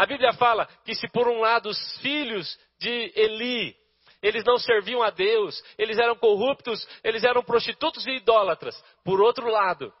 [0.00, 3.76] A Bíblia fala que se por um lado os filhos de Eli
[4.22, 8.82] eles não serviam a Deus, eles eram corruptos, eles eram prostitutos e idólatras.
[9.04, 9.92] Por outro lado,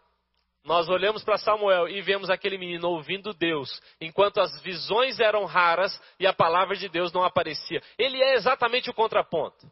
[0.64, 6.00] nós olhamos para Samuel e vemos aquele menino ouvindo Deus, enquanto as visões eram raras
[6.18, 7.82] e a palavra de Deus não aparecia.
[7.98, 9.70] Ele é exatamente o contraponto.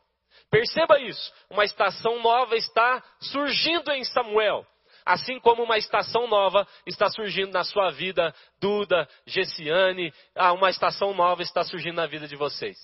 [0.51, 4.67] Perceba isso, uma estação nova está surgindo em Samuel.
[5.09, 11.15] Assim como uma estação nova está surgindo na sua vida, Duda, Gessiane, ah, uma estação
[11.15, 12.77] nova está surgindo na vida de vocês.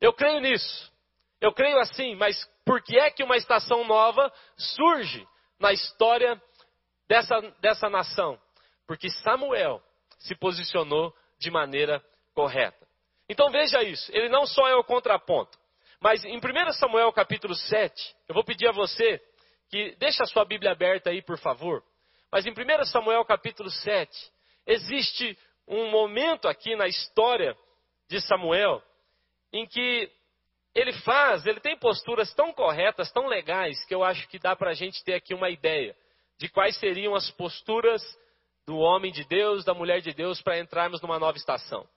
[0.00, 0.92] Eu creio nisso.
[1.40, 5.26] Eu creio assim, mas por que é que uma estação nova surge
[5.58, 6.40] na história
[7.08, 8.38] dessa, dessa nação?
[8.86, 9.82] Porque Samuel
[10.20, 12.00] se posicionou de maneira
[12.34, 12.86] correta.
[13.28, 15.58] Então veja isso, ele não só é o contraponto,
[16.00, 19.20] mas em 1 Samuel capítulo 7, eu vou pedir a você
[19.72, 21.82] que deixe a sua Bíblia aberta aí, por favor.
[22.30, 24.30] Mas em 1 Samuel capítulo 7,
[24.66, 27.56] existe um momento aqui na história
[28.06, 28.82] de Samuel
[29.50, 30.12] em que
[30.74, 34.70] ele faz, ele tem posturas tão corretas, tão legais, que eu acho que dá para
[34.70, 35.96] a gente ter aqui uma ideia
[36.38, 38.02] de quais seriam as posturas
[38.66, 41.88] do homem de Deus, da mulher de Deus, para entrarmos numa nova estação.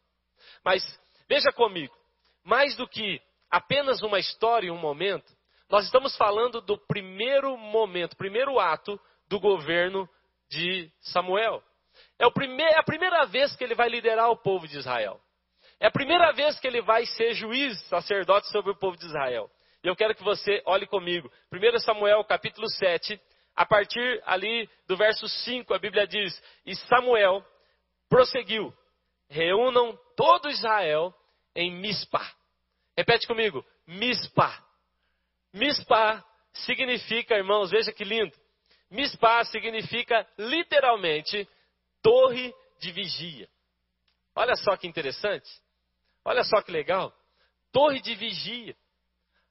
[0.63, 0.81] Mas
[1.27, 1.93] veja comigo,
[2.41, 5.34] mais do que apenas uma história e um momento,
[5.69, 10.07] nós estamos falando do primeiro momento, primeiro ato do governo
[10.49, 11.63] de Samuel.
[12.19, 15.19] É, é a primeira vez que ele vai liderar o povo de Israel.
[15.79, 19.49] É a primeira vez que ele vai ser juiz, sacerdote sobre o povo de Israel.
[19.83, 21.31] E eu quero que você olhe comigo.
[21.51, 23.19] 1 Samuel capítulo 7,
[23.55, 27.45] a partir ali do verso 5, a Bíblia diz: E Samuel
[28.09, 28.73] prosseguiu:
[29.29, 31.13] Reúnam todo Israel
[31.55, 32.21] em Mispa.
[32.97, 34.64] Repete comigo: Mispa.
[35.55, 38.35] Mispa significa, irmãos, veja que lindo.
[38.91, 41.47] Mispa significa literalmente
[42.01, 43.47] torre de vigia.
[44.35, 45.49] Olha só que interessante.
[46.25, 47.13] Olha só que legal.
[47.71, 48.75] Torre de vigia.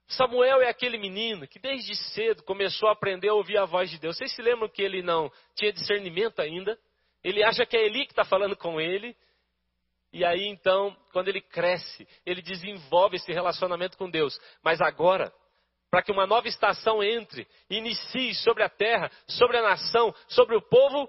[0.07, 3.99] Samuel é aquele menino que desde cedo começou a aprender a ouvir a voz de
[3.99, 4.19] Deus.
[4.19, 6.79] Vocês se lembram que ele não tinha discernimento ainda?
[7.23, 9.17] Ele acha que é Eli que está falando com ele.
[10.13, 14.39] E aí então, quando ele cresce, ele desenvolve esse relacionamento com Deus.
[14.63, 15.33] Mas agora,
[15.95, 20.61] para que uma nova estação entre, inicie sobre a terra, sobre a nação, sobre o
[20.61, 21.09] povo,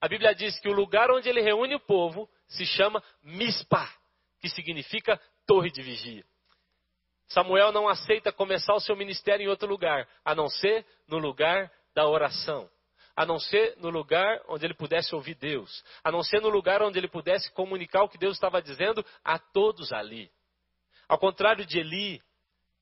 [0.00, 3.90] a Bíblia diz que o lugar onde ele reúne o povo se chama Mispa
[4.40, 6.24] que significa torre de vigia.
[7.26, 11.68] Samuel não aceita começar o seu ministério em outro lugar, a não ser no lugar
[11.92, 12.70] da oração,
[13.16, 16.84] a não ser no lugar onde ele pudesse ouvir Deus, a não ser no lugar
[16.84, 20.30] onde ele pudesse comunicar o que Deus estava dizendo a todos ali.
[21.08, 22.22] Ao contrário de Eli,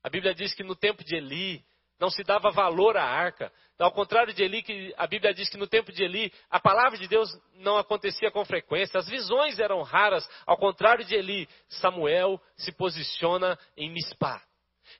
[0.03, 1.65] a Bíblia diz que no tempo de Eli
[1.99, 5.57] não se dava valor à arca, ao contrário de Eli, que a Bíblia diz que
[5.57, 9.83] no tempo de Eli, a palavra de Deus não acontecia com frequência, as visões eram
[9.83, 10.29] raras.
[10.47, 14.43] Ao contrário de Eli, Samuel se posiciona em Mispá.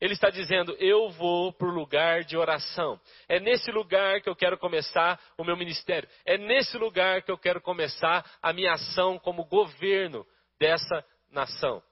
[0.01, 3.01] Ele está dizendo: Eu vou para o lugar de oração.
[3.29, 6.09] É nesse lugar que eu quero começar o meu ministério.
[6.25, 10.27] É nesse lugar que eu quero começar a minha ação como governo
[10.59, 11.83] dessa nação.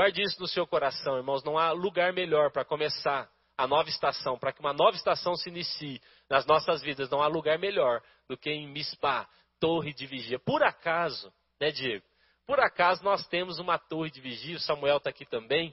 [0.00, 1.44] Guarde isso no seu coração, irmãos.
[1.44, 5.50] Não há lugar melhor para começar a nova estação, para que uma nova estação se
[5.50, 9.28] inicie nas nossas vidas, não há lugar melhor do que em Mispá,
[9.60, 10.38] torre de vigia.
[10.38, 12.02] Por acaso, né, Diego?
[12.46, 15.68] Por acaso nós temos uma torre de vigia, o Samuel está aqui também.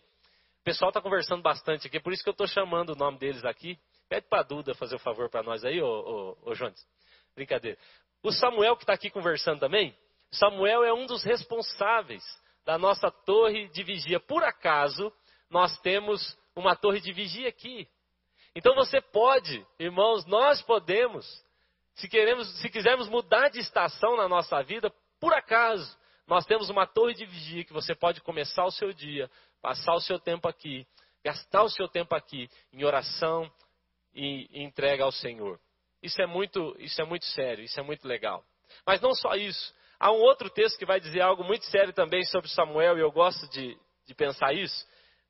[0.60, 3.46] O pessoal está conversando bastante aqui, por isso que eu estou chamando o nome deles
[3.46, 3.80] aqui.
[4.10, 6.86] Pede para a Duda fazer o um favor para nós aí, ô, ô, ô Jones.
[7.34, 7.78] Brincadeira.
[8.22, 9.98] O Samuel que está aqui conversando também,
[10.34, 12.26] Samuel é um dos responsáveis
[12.68, 14.20] da nossa torre de vigia.
[14.20, 15.10] Por acaso,
[15.50, 17.88] nós temos uma torre de vigia aqui.
[18.54, 21.26] Então você pode, irmãos, nós podemos,
[21.96, 26.86] se queremos, se quisermos mudar de estação na nossa vida, por acaso, nós temos uma
[26.86, 30.86] torre de vigia que você pode começar o seu dia, passar o seu tempo aqui,
[31.24, 33.50] gastar o seu tempo aqui em oração
[34.14, 35.58] e entrega ao Senhor.
[36.04, 38.44] Isso é muito, isso é muito sério, isso é muito legal.
[38.86, 39.74] Mas não só isso.
[40.00, 43.12] Há um outro texto que vai dizer algo muito sério também sobre Samuel, e eu
[43.12, 44.86] gosto de, de pensar isso.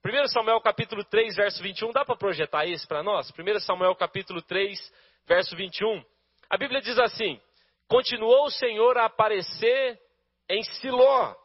[0.05, 3.31] 1 Samuel capítulo 3, verso 21, dá para projetar isso para nós?
[3.31, 4.79] 1 Samuel capítulo 3,
[5.25, 6.03] verso 21.
[6.49, 7.39] A Bíblia diz assim:
[7.87, 9.99] Continuou o Senhor a aparecer
[10.49, 11.35] em Siló,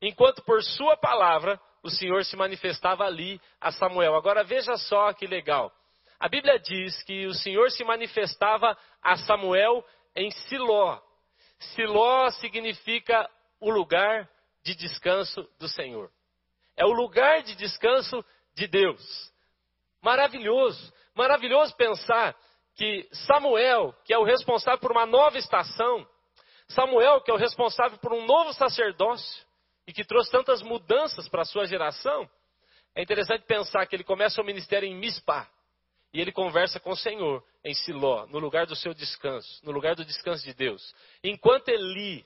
[0.00, 4.14] enquanto por sua palavra o Senhor se manifestava ali a Samuel.
[4.14, 5.72] Agora veja só que legal.
[6.18, 9.84] A Bíblia diz que o Senhor se manifestava a Samuel
[10.14, 11.00] em Siló.
[11.58, 13.28] Siló significa
[13.60, 14.28] o lugar
[14.62, 16.10] de descanso do Senhor.
[16.76, 19.32] É o lugar de descanso de Deus.
[20.02, 22.36] Maravilhoso, maravilhoso pensar
[22.74, 26.06] que Samuel, que é o responsável por uma nova estação,
[26.68, 29.46] Samuel, que é o responsável por um novo sacerdócio
[29.86, 32.28] e que trouxe tantas mudanças para a sua geração,
[32.94, 35.48] é interessante pensar que ele começa o ministério em Mispá
[36.12, 39.94] e ele conversa com o Senhor em Siló, no lugar do seu descanso, no lugar
[39.94, 40.94] do descanso de Deus.
[41.22, 42.24] Enquanto Eli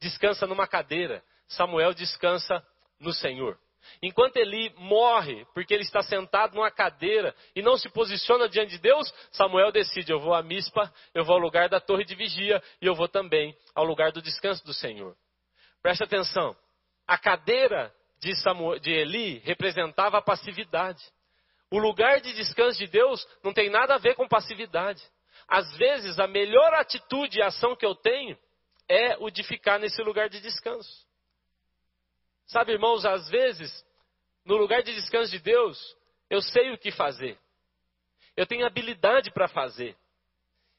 [0.00, 2.62] descansa numa cadeira, Samuel descansa
[3.00, 3.58] no Senhor.
[4.02, 8.78] Enquanto Eli morre, porque ele está sentado numa cadeira e não se posiciona diante de
[8.78, 12.62] Deus, Samuel decide: eu vou a Mispa, eu vou ao lugar da torre de vigia
[12.80, 15.16] e eu vou também ao lugar do descanso do Senhor.
[15.82, 16.56] Preste atenção:
[17.06, 21.02] a cadeira de, Samuel, de Eli representava a passividade.
[21.76, 25.02] O lugar de descanso de Deus não tem nada a ver com passividade.
[25.46, 28.34] Às vezes, a melhor atitude e ação que eu tenho
[28.88, 31.06] é o de ficar nesse lugar de descanso.
[32.46, 33.70] Sabe, irmãos, às vezes,
[34.42, 35.78] no lugar de descanso de Deus,
[36.30, 37.38] eu sei o que fazer.
[38.34, 39.94] Eu tenho habilidade para fazer.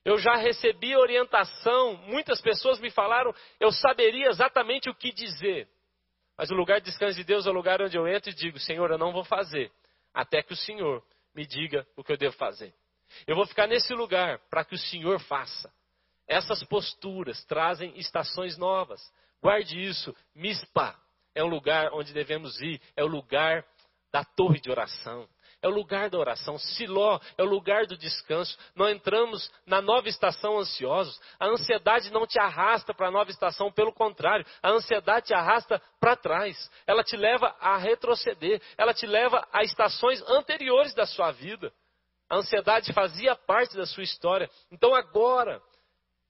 [0.04, 5.70] Eu já recebi orientação, muitas pessoas me falaram, eu saberia exatamente o que dizer.
[6.36, 8.58] Mas o lugar de descanso de Deus é o lugar onde eu entro e digo:
[8.58, 9.72] Senhor, eu não vou fazer,
[10.18, 11.04] até que o Senhor
[11.36, 12.74] me diga o que eu devo fazer.
[13.28, 15.72] Eu vou ficar nesse lugar para que o Senhor faça.
[16.28, 19.00] Essas posturas trazem estações novas.
[19.40, 21.00] Guarde isso, mispa
[21.36, 23.64] é o lugar onde devemos ir, é o lugar
[24.12, 25.30] da torre de oração.
[25.62, 26.58] É o lugar da oração.
[26.60, 28.58] Siló é o lugar do descanso.
[28.76, 31.20] Nós entramos na nova estação ansiosos.
[31.40, 35.82] A ansiedade não te arrasta para a nova estação, pelo contrário, a ansiedade te arrasta
[36.00, 36.70] para trás.
[36.86, 38.62] Ela te leva a retroceder.
[38.78, 41.74] Ela te leva a estações anteriores da sua vida.
[42.30, 44.50] A ansiedade fazia parte da sua história.
[44.72, 45.62] Então agora,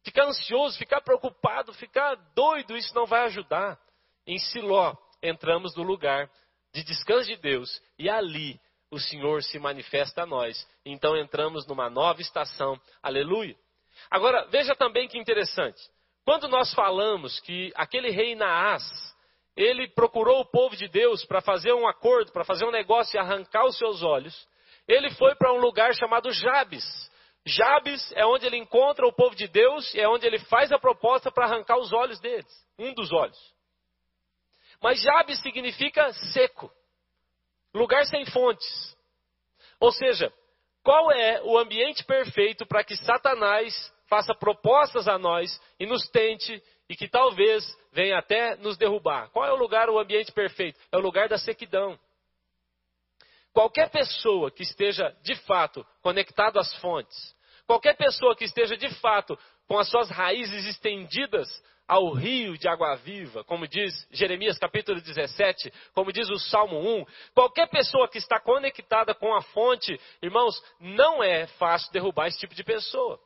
[0.04, 3.78] ficar ansioso, ficar preocupado, ficar doido, isso não vai ajudar
[4.26, 6.30] em Siló, entramos no lugar
[6.74, 10.68] de descanso de Deus e ali o Senhor se manifesta a nós.
[10.86, 12.80] Então entramos numa nova estação.
[13.02, 13.56] Aleluia.
[14.10, 15.82] Agora, veja também que interessante.
[16.24, 18.84] Quando nós falamos que aquele rei Naás,
[19.56, 23.20] ele procurou o povo de Deus para fazer um acordo, para fazer um negócio e
[23.20, 24.48] arrancar os seus olhos,
[24.88, 26.86] ele foi para um lugar chamado Jabes.
[27.46, 30.78] Jabes é onde ele encontra o povo de Deus e é onde ele faz a
[30.78, 32.46] proposta para arrancar os olhos deles,
[32.78, 33.38] um dos olhos.
[34.82, 36.72] Mas Jabes significa seco,
[37.78, 38.98] lugar sem fontes.
[39.80, 40.32] Ou seja,
[40.84, 46.64] qual é o ambiente perfeito para que Satanás faça propostas a nós e nos tente
[46.90, 49.30] e que talvez venha até nos derrubar?
[49.32, 50.80] Qual é o lugar, o ambiente perfeito?
[50.92, 52.00] É o lugar da sequidão.
[53.54, 57.36] Qualquer pessoa que esteja de fato conectado às fontes,
[57.66, 59.38] qualquer pessoa que esteja de fato
[59.68, 61.50] com as suas raízes estendidas
[61.88, 67.06] ao rio de água viva, como diz Jeremias capítulo 17, como diz o Salmo 1.
[67.34, 72.54] Qualquer pessoa que está conectada com a fonte, irmãos, não é fácil derrubar esse tipo
[72.54, 73.20] de pessoa.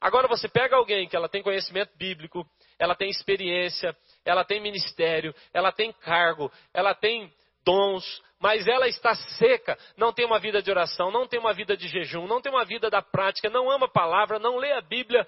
[0.00, 2.46] Agora você pega alguém que ela tem conhecimento bíblico,
[2.78, 7.32] ela tem experiência, ela tem ministério, ela tem cargo, ela tem
[7.64, 11.76] dons, mas ela está seca, não tem uma vida de oração, não tem uma vida
[11.76, 14.80] de jejum, não tem uma vida da prática, não ama a palavra, não lê a
[14.80, 15.26] Bíblia,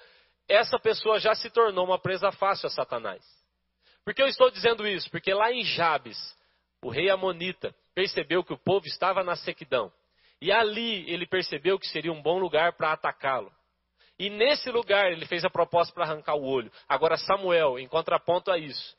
[0.48, 3.22] essa pessoa já se tornou uma presa fácil a Satanás.
[4.04, 5.10] Por que eu estou dizendo isso?
[5.10, 6.16] Porque lá em Jabes,
[6.82, 9.92] o rei Amonita percebeu que o povo estava na sequidão.
[10.40, 13.52] E ali ele percebeu que seria um bom lugar para atacá-lo.
[14.18, 16.72] E nesse lugar ele fez a proposta para arrancar o olho.
[16.88, 18.96] Agora, Samuel, em contraponto a isso,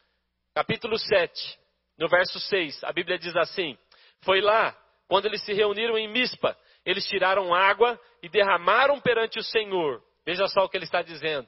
[0.54, 1.60] capítulo 7,
[1.98, 3.78] no verso 6, a Bíblia diz assim:
[4.22, 9.44] Foi lá, quando eles se reuniram em Mispa, eles tiraram água e derramaram perante o
[9.44, 11.48] Senhor Veja só o que ele está dizendo.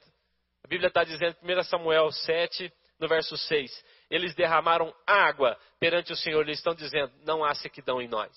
[0.64, 3.70] A Bíblia está dizendo, 1 Samuel 7, no verso 6.
[4.10, 6.40] Eles derramaram água perante o Senhor.
[6.40, 8.32] Eles estão dizendo: não há sequidão em nós.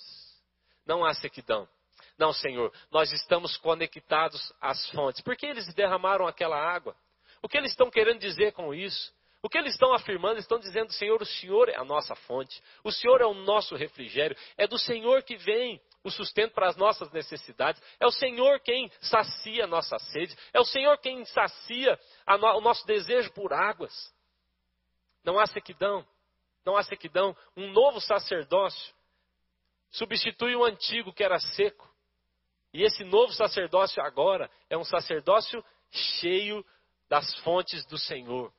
[0.85, 1.67] Não há sequidão.
[2.15, 5.19] Não, Senhor, nós estamos conectados às fontes.
[5.21, 6.95] Por que eles derramaram aquela água?
[7.41, 9.11] O que eles estão querendo dizer com isso?
[9.41, 10.39] O que eles estão afirmando?
[10.39, 14.37] Estão dizendo, Senhor, o Senhor é a nossa fonte, o Senhor é o nosso refrigério,
[14.57, 17.81] é do Senhor que vem o sustento para as nossas necessidades.
[17.99, 20.37] É o Senhor quem sacia a nossa sede.
[20.53, 21.99] É o Senhor quem sacia
[22.39, 23.91] no, o nosso desejo por águas.
[25.23, 26.05] Não há sequidão.
[26.63, 27.35] Não há sequidão.
[27.57, 28.93] Um novo sacerdócio
[29.89, 31.91] substitui o antigo que era seco.
[32.71, 36.63] E esse novo sacerdócio agora é um sacerdócio cheio
[37.09, 38.53] das fontes do Senhor.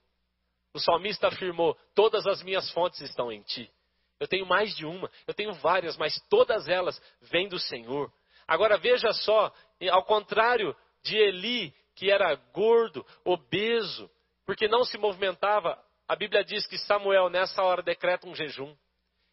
[0.75, 3.71] O salmista afirmou: Todas as minhas fontes estão em ti.
[4.19, 8.11] Eu tenho mais de uma, eu tenho várias, mas todas elas vêm do Senhor.
[8.47, 9.53] Agora veja só,
[9.91, 14.11] ao contrário de Eli, que era gordo, obeso,
[14.45, 18.75] porque não se movimentava, a Bíblia diz que Samuel nessa hora decreta um jejum.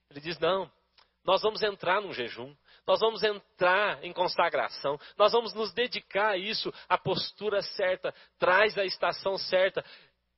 [0.10, 0.72] Ele diz: não,
[1.24, 2.54] nós vamos entrar num jejum,
[2.86, 8.78] nós vamos entrar em consagração, nós vamos nos dedicar a isso, a postura certa, traz
[8.78, 9.84] a estação certa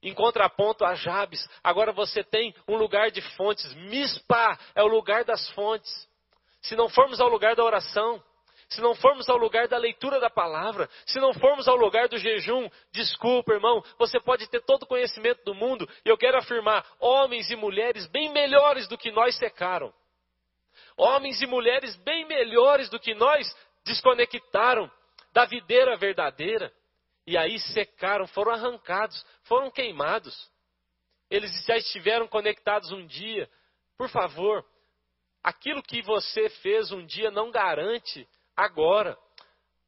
[0.05, 3.73] em contraponto a Jabes, agora você tem um lugar de fontes.
[3.73, 5.91] Mispa é o lugar das fontes.
[6.61, 8.23] Se não formos ao lugar da oração,
[8.69, 12.19] se não formos ao lugar da leitura da palavra, se não formos ao lugar do
[12.19, 16.85] jejum, desculpa, irmão, você pode ter todo o conhecimento do mundo, e eu quero afirmar:
[16.99, 19.91] homens e mulheres bem melhores do que nós secaram.
[20.95, 24.89] Homens e mulheres bem melhores do que nós desconectaram
[25.33, 26.71] da videira verdadeira.
[27.27, 30.49] E aí secaram, foram arrancados, foram queimados.
[31.29, 33.49] Eles já estiveram conectados um dia.
[33.97, 34.63] Por favor,
[35.43, 39.17] aquilo que você fez um dia não garante agora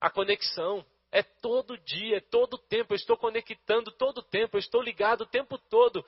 [0.02, 0.86] a conexão.
[1.12, 2.94] É todo dia, é todo tempo.
[2.94, 6.04] Eu estou conectando todo tempo, eu estou ligado o tempo todo.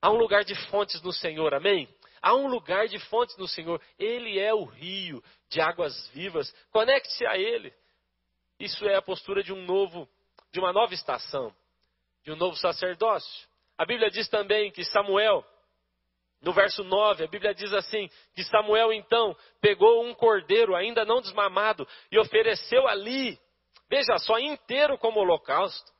[0.00, 1.88] Há um lugar de fontes no Senhor, amém?
[2.20, 3.80] Há um lugar de fontes no Senhor.
[3.98, 6.50] Ele é o rio de águas vivas.
[6.70, 7.72] Conecte-se a Ele.
[8.58, 10.08] Isso é a postura de um novo,
[10.54, 11.52] de uma nova estação,
[12.22, 13.48] de um novo sacerdócio.
[13.76, 15.44] A Bíblia diz também que Samuel,
[16.40, 21.20] no verso 9, a Bíblia diz assim: que Samuel então pegou um cordeiro ainda não
[21.20, 23.36] desmamado e ofereceu ali,
[23.90, 25.92] veja só, inteiro como holocausto.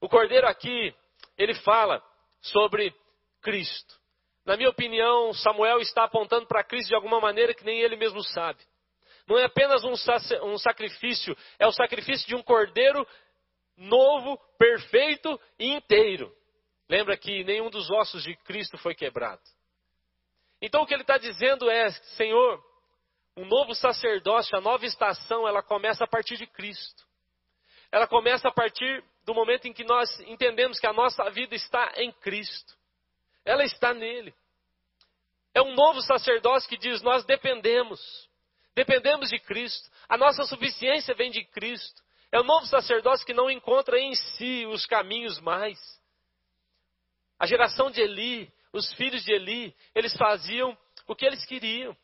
[0.00, 0.94] O cordeiro aqui,
[1.36, 2.00] ele fala
[2.40, 2.94] sobre
[3.40, 4.00] Cristo.
[4.46, 8.22] Na minha opinião, Samuel está apontando para Cristo de alguma maneira que nem ele mesmo
[8.22, 8.60] sabe.
[9.26, 9.94] Não é apenas um,
[10.44, 13.06] um sacrifício, é o sacrifício de um cordeiro
[13.82, 16.34] novo, perfeito e inteiro.
[16.88, 19.42] Lembra que nenhum dos ossos de Cristo foi quebrado.
[20.60, 22.62] Então o que ele está dizendo é, Senhor,
[23.36, 27.04] um novo sacerdócio, a nova estação, ela começa a partir de Cristo.
[27.90, 31.92] Ela começa a partir do momento em que nós entendemos que a nossa vida está
[31.96, 32.74] em Cristo.
[33.44, 34.34] Ela está nele.
[35.54, 38.00] É um novo sacerdócio que diz: nós dependemos.
[38.74, 39.90] Dependemos de Cristo.
[40.08, 42.01] A nossa suficiência vem de Cristo.
[42.32, 45.78] É um novo sacerdócio que não encontra em si os caminhos mais.
[47.38, 50.76] A geração de Eli, os filhos de Eli, eles faziam
[51.06, 51.94] o que eles queriam.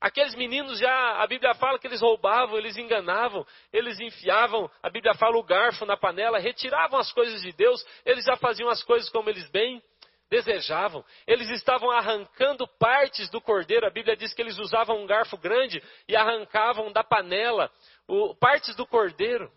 [0.00, 5.14] Aqueles meninos já, a Bíblia fala que eles roubavam, eles enganavam, eles enfiavam, a Bíblia
[5.14, 9.10] fala o garfo na panela, retiravam as coisas de Deus, eles já faziam as coisas
[9.10, 9.82] como eles bem
[10.30, 11.04] desejavam.
[11.26, 15.82] Eles estavam arrancando partes do cordeiro, a Bíblia diz que eles usavam um garfo grande
[16.08, 17.70] e arrancavam da panela
[18.10, 19.50] o, partes do cordeiro,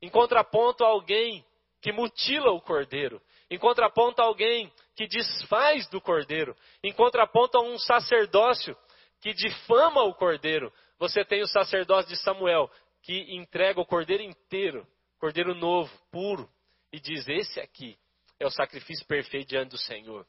[0.00, 1.44] em contraponto a alguém
[1.80, 3.20] que mutila o cordeiro,
[3.50, 8.76] em contraponto a alguém que desfaz do cordeiro, em contraponto a um sacerdócio
[9.20, 10.72] que difama o cordeiro.
[10.98, 12.70] Você tem o sacerdócio de Samuel,
[13.02, 14.86] que entrega o cordeiro inteiro,
[15.18, 16.48] cordeiro novo, puro,
[16.90, 17.98] e diz: Esse aqui
[18.40, 20.26] é o sacrifício perfeito diante do Senhor.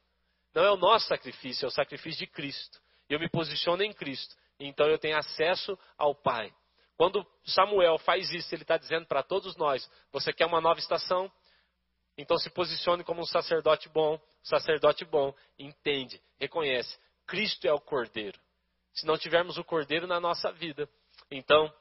[0.54, 2.82] Não é o nosso sacrifício, é o sacrifício de Cristo.
[3.10, 6.52] Eu me posiciono em Cristo, então eu tenho acesso ao Pai.
[6.98, 11.32] Quando Samuel faz isso, ele está dizendo para todos nós: Você quer uma nova estação?
[12.18, 14.20] Então se posicione como um sacerdote bom.
[14.44, 18.40] sacerdote bom entende, reconhece: Cristo é o Cordeiro.
[18.94, 20.88] Se não tivermos o Cordeiro na nossa vida,
[21.30, 21.72] então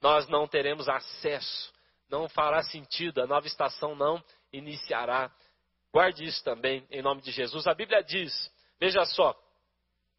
[0.00, 1.72] nós não teremos acesso,
[2.08, 5.30] não fará sentido, a nova estação não iniciará.
[5.92, 7.66] Guarde isso também, em nome de Jesus.
[7.66, 8.32] A Bíblia diz,
[8.80, 9.38] veja só,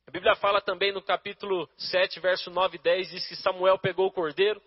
[0.07, 4.07] a Bíblia fala também no capítulo 7, verso 9 e 10, diz que Samuel pegou
[4.07, 4.61] o cordeiro,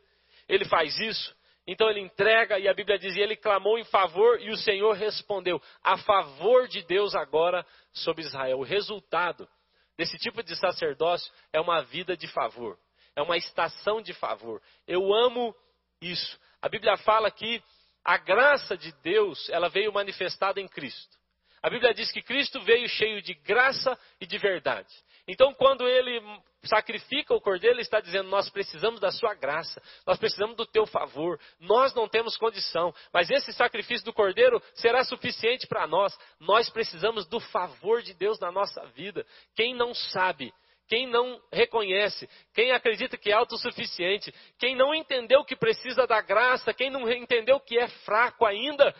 [0.49, 4.51] ele faz isso, então ele entrega e a Bíblia diz: ele clamou em favor e
[4.51, 8.61] o Senhor respondeu a favor de Deus agora sobre Israel.
[8.61, 9.49] O resultado
[9.97, 12.79] desse tipo de sacerdócio é uma vida de favor,
[13.17, 14.63] é uma estação de favor.
[14.87, 15.55] Eu amo
[16.01, 16.39] isso.
[16.63, 17.63] A Bíblia fala que
[18.05, 21.17] a graça de Deus, ela veio manifestada em Cristo.
[21.61, 24.89] A Bíblia diz que Cristo veio cheio de graça e de verdade.
[25.29, 26.21] Então, quando ele
[26.63, 30.87] sacrifica o cordeiro, ele está dizendo: Nós precisamos da sua graça, nós precisamos do teu
[30.87, 36.17] favor, nós não temos condição, mas esse sacrifício do cordeiro será suficiente para nós.
[36.39, 39.27] Nós precisamos do favor de Deus na nossa vida.
[39.57, 40.53] Quem não sabe,
[40.87, 46.73] quem não reconhece, quem acredita que é autossuficiente, quem não entendeu que precisa da graça,
[46.73, 48.95] quem não entendeu que é fraco ainda,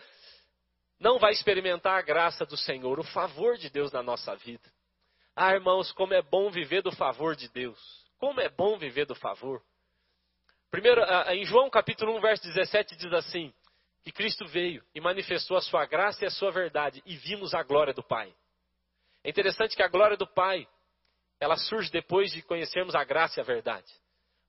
[0.99, 4.76] não vai experimentar a graça do Senhor, o favor de Deus na nossa vida.
[5.39, 7.79] Ah, irmãos, como é bom viver do favor de Deus.
[8.17, 9.61] Como é bom viver do favor.
[10.71, 13.53] Primeiro, em João capítulo 1, verso 17, diz assim:
[14.03, 17.61] que Cristo veio e manifestou a sua graça e a sua verdade, e vimos a
[17.61, 18.33] glória do Pai.
[19.23, 20.67] É interessante que a glória do Pai,
[21.39, 23.93] ela surge depois de conhecermos a graça e a verdade.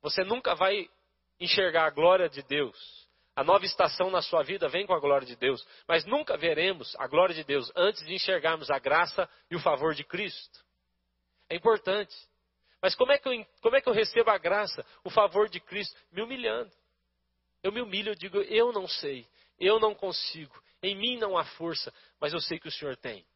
[0.01, 0.89] Você nunca vai
[1.39, 2.79] enxergar a glória de Deus.
[3.37, 6.97] A nova estação na sua vida vem com a glória de Deus, mas nunca veremos
[6.97, 10.67] a glória de Deus antes de enxergarmos a graça e o favor de Cristo.
[11.49, 12.15] É importante.
[12.81, 15.61] Mas como é, que eu, como é que eu recebo a graça, o favor de
[15.61, 15.99] Cristo?
[16.13, 16.71] Me humilhando.
[17.63, 19.27] Eu me humilho, eu digo, eu não sei,
[19.59, 23.27] eu não consigo, em mim não há força, mas eu sei que o Senhor tem.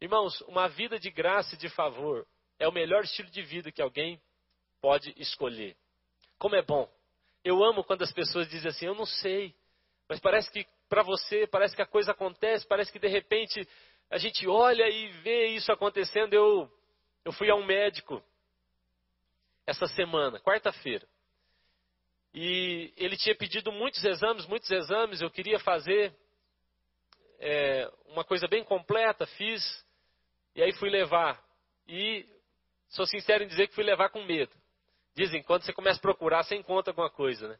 [0.00, 2.26] Irmãos, uma vida de graça e de favor
[2.58, 4.20] é o melhor estilo de vida que alguém
[4.80, 5.76] pode escolher.
[6.38, 6.90] Como é bom.
[7.44, 9.54] Eu amo quando as pessoas dizem assim, eu não sei,
[10.08, 13.66] mas parece que para você, parece que a coisa acontece, parece que de repente
[14.10, 16.34] a gente olha e vê isso acontecendo.
[16.34, 16.70] Eu
[17.26, 18.22] eu fui a um médico
[19.66, 21.04] essa semana, quarta-feira.
[22.32, 26.14] E ele tinha pedido muitos exames, muitos exames, eu queria fazer
[27.40, 29.84] é, uma coisa bem completa, fiz,
[30.54, 31.44] e aí fui levar.
[31.88, 32.24] E
[32.90, 34.54] sou sincero em dizer que fui levar com medo.
[35.16, 37.58] Dizem, quando você começa a procurar, você encontra alguma coisa, né?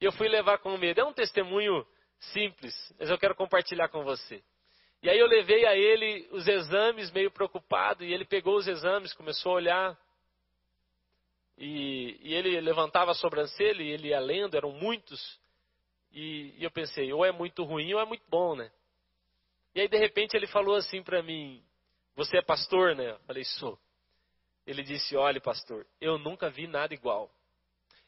[0.00, 1.00] E eu fui levar com medo.
[1.00, 1.84] É um testemunho
[2.20, 4.40] simples, mas eu quero compartilhar com você.
[5.04, 9.12] E aí eu levei a ele os exames, meio preocupado, e ele pegou os exames,
[9.12, 9.98] começou a olhar.
[11.58, 15.38] E, e ele levantava a sobrancelha e ele ia lendo, eram muitos.
[16.10, 18.72] E, e eu pensei, ou é muito ruim ou é muito bom, né?
[19.74, 21.62] E aí de repente ele falou assim para mim:
[22.16, 23.10] Você é pastor, né?
[23.10, 23.78] Eu falei, sou.
[24.66, 27.30] Ele disse: Olha, pastor, eu nunca vi nada igual.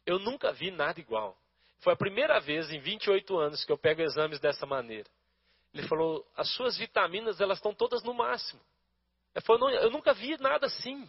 [0.07, 1.37] Eu nunca vi nada igual.
[1.81, 5.11] Foi a primeira vez em 28 anos que eu pego exames dessa maneira.
[5.77, 8.61] Ele falou: As suas vitaminas, elas estão todas no máximo.
[9.35, 11.07] Eu, falei, eu nunca vi nada assim.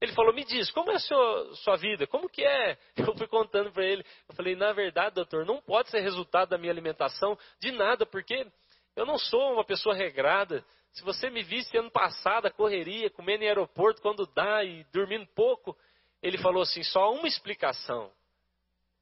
[0.00, 2.06] Ele falou: Me diz, como é a sua, sua vida?
[2.06, 2.78] Como que é?
[2.96, 4.04] Eu fui contando para ele.
[4.28, 8.46] Eu falei: Na verdade, doutor, não pode ser resultado da minha alimentação de nada, porque
[8.94, 10.64] eu não sou uma pessoa regrada.
[10.92, 15.26] Se você me visse ano passado, a correria, comendo em aeroporto quando dá e dormindo
[15.34, 15.76] pouco,
[16.22, 18.12] ele falou assim: só uma explicação.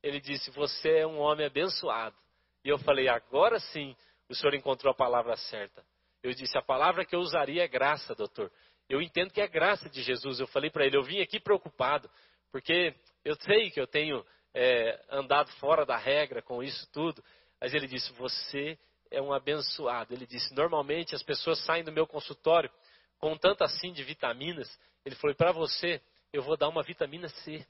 [0.03, 2.17] Ele disse: Você é um homem abençoado.
[2.65, 3.95] E eu falei: Agora sim,
[4.31, 5.85] o senhor encontrou a palavra certa.
[6.23, 8.51] Eu disse: A palavra que eu usaria é graça, doutor.
[8.89, 10.39] Eu entendo que é graça de Jesus.
[10.39, 12.09] Eu falei para ele: Eu vim aqui preocupado,
[12.53, 14.25] porque eu sei que eu tenho
[14.55, 17.23] é, andado fora da regra com isso tudo.
[17.61, 18.79] Mas ele disse: Você
[19.11, 20.15] é um abençoado.
[20.15, 22.71] Ele disse: normalmente as pessoas saem do meu consultório
[23.19, 24.71] com tanto assim de vitaminas.
[25.05, 26.01] Ele falou: para você,
[26.33, 27.67] eu vou dar uma vitamina C.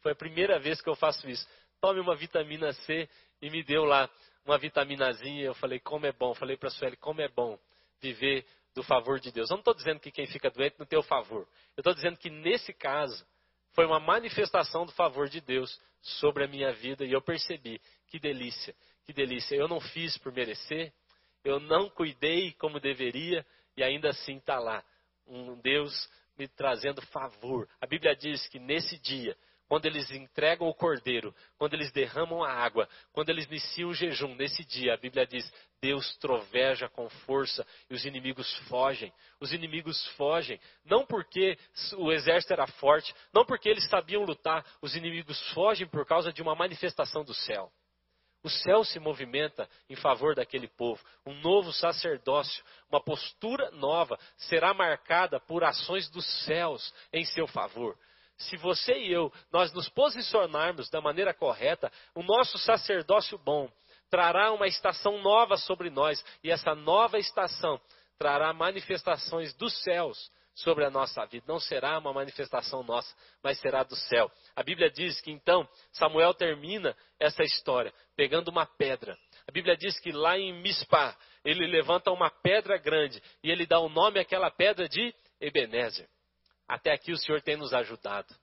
[0.00, 1.46] Foi a primeira vez que eu faço isso.
[1.80, 3.08] Tome uma vitamina C
[3.40, 4.10] e me deu lá
[4.44, 5.44] uma vitaminazinha.
[5.44, 6.34] Eu falei: como é bom.
[6.34, 7.58] Falei para a Sueli: como é bom
[8.00, 9.50] viver do favor de Deus.
[9.50, 11.46] Eu não estou dizendo que quem fica doente não tem o favor.
[11.76, 13.24] Eu estou dizendo que nesse caso
[13.72, 18.18] foi uma manifestação do favor de Deus sobre a minha vida e eu percebi que
[18.18, 18.74] delícia
[19.04, 19.54] que delícia.
[19.54, 20.92] Eu não fiz por merecer,
[21.44, 23.44] eu não cuidei como deveria
[23.76, 24.84] e ainda assim está lá.
[25.26, 27.68] Um Deus me trazendo favor.
[27.80, 29.36] A Bíblia diz que nesse dia,
[29.72, 34.34] quando eles entregam o cordeiro, quando eles derramam a água, quando eles iniciam o jejum,
[34.34, 35.50] nesse dia, a Bíblia diz:
[35.80, 39.10] Deus troveja com força e os inimigos fogem.
[39.40, 41.56] Os inimigos fogem, não porque
[41.96, 46.42] o exército era forte, não porque eles sabiam lutar, os inimigos fogem por causa de
[46.42, 47.72] uma manifestação do céu.
[48.42, 51.02] O céu se movimenta em favor daquele povo.
[51.24, 57.96] Um novo sacerdócio, uma postura nova, será marcada por ações dos céus em seu favor.
[58.36, 63.70] Se você e eu, nós nos posicionarmos da maneira correta, o nosso sacerdócio bom
[64.10, 67.80] trará uma estação nova sobre nós, e essa nova estação
[68.18, 71.44] trará manifestações dos céus sobre a nossa vida.
[71.48, 74.30] Não será uma manifestação nossa, mas será do céu.
[74.54, 79.16] A Bíblia diz que então Samuel termina essa história pegando uma pedra.
[79.46, 83.80] A Bíblia diz que lá em Mispá ele levanta uma pedra grande e ele dá
[83.80, 86.08] o nome àquela pedra de Ebenezer.
[86.72, 88.34] Até aqui o Senhor tem nos ajudado.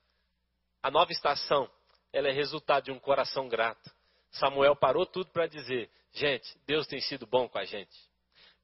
[0.83, 1.67] A nova estação,
[2.13, 3.91] ela é resultado de um coração grato.
[4.29, 7.97] Samuel parou tudo para dizer: gente, Deus tem sido bom com a gente.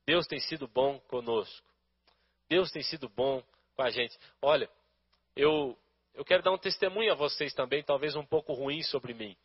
[0.06, 1.68] Deus tem sido bom conosco.
[2.48, 3.44] Deus tem sido bom
[3.76, 4.16] com a gente.
[4.40, 4.70] Olha,
[5.36, 5.76] eu,
[6.14, 9.36] eu quero dar um testemunho a vocês também, talvez um pouco ruim sobre mim.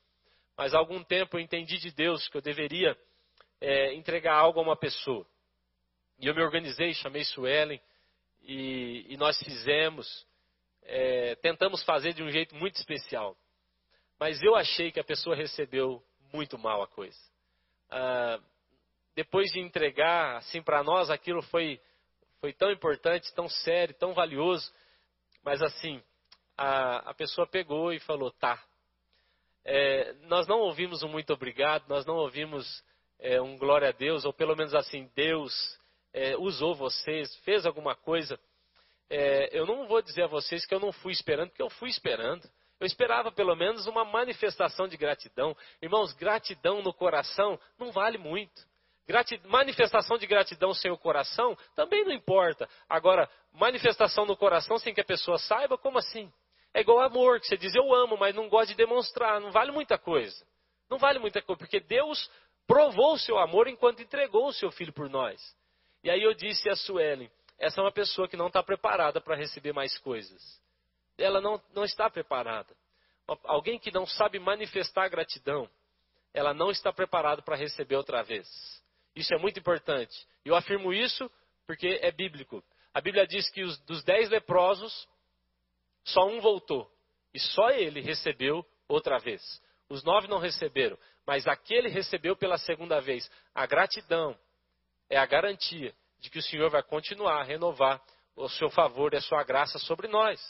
[0.54, 2.94] Mas há algum tempo eu entendi de Deus que eu deveria
[3.58, 5.26] é, entregar algo a uma pessoa.
[6.18, 7.80] E eu me organizei, chamei Suelen,
[8.52, 10.26] e, e nós fizemos,
[10.82, 13.36] é, tentamos fazer de um jeito muito especial.
[14.18, 17.16] Mas eu achei que a pessoa recebeu muito mal a coisa.
[17.88, 18.40] Ah,
[19.14, 21.80] depois de entregar, assim, para nós, aquilo foi
[22.40, 24.72] foi tão importante, tão sério, tão valioso.
[25.44, 26.02] Mas assim,
[26.56, 28.60] a, a pessoa pegou e falou: tá.
[29.64, 32.82] É, nós não ouvimos um muito obrigado, nós não ouvimos
[33.20, 35.79] é, um glória a Deus, ou pelo menos assim, Deus
[36.12, 38.38] é, usou vocês, fez alguma coisa.
[39.08, 41.88] É, eu não vou dizer a vocês que eu não fui esperando, porque eu fui
[41.88, 42.48] esperando.
[42.78, 45.56] Eu esperava pelo menos uma manifestação de gratidão.
[45.82, 48.70] Irmãos, gratidão no coração não vale muito
[49.46, 52.68] manifestação de gratidão sem o coração também não importa.
[52.88, 56.32] Agora, manifestação no coração sem que a pessoa saiba, como assim?
[56.72, 59.40] É igual amor, que você diz eu amo, mas não gosta de demonstrar.
[59.40, 60.46] Não vale muita coisa.
[60.88, 62.30] Não vale muita coisa, porque Deus
[62.66, 65.40] provou o seu amor enquanto entregou o seu filho por nós.
[66.02, 69.36] E aí eu disse a Suelen, essa é uma pessoa que não está preparada para
[69.36, 70.42] receber mais coisas.
[71.18, 72.74] Ela não, não está preparada.
[73.44, 75.68] Alguém que não sabe manifestar gratidão,
[76.32, 78.48] ela não está preparada para receber outra vez.
[79.14, 80.26] Isso é muito importante.
[80.44, 81.30] Eu afirmo isso
[81.66, 82.64] porque é bíblico.
[82.92, 85.06] A Bíblia diz que os, dos dez leprosos,
[86.04, 86.90] só um voltou.
[87.32, 89.42] E só ele recebeu outra vez.
[89.88, 93.30] Os nove não receberam, mas aquele recebeu pela segunda vez.
[93.54, 94.36] A gratidão
[95.10, 98.00] é a garantia de que o Senhor vai continuar a renovar
[98.36, 100.40] o seu favor e a sua graça sobre nós.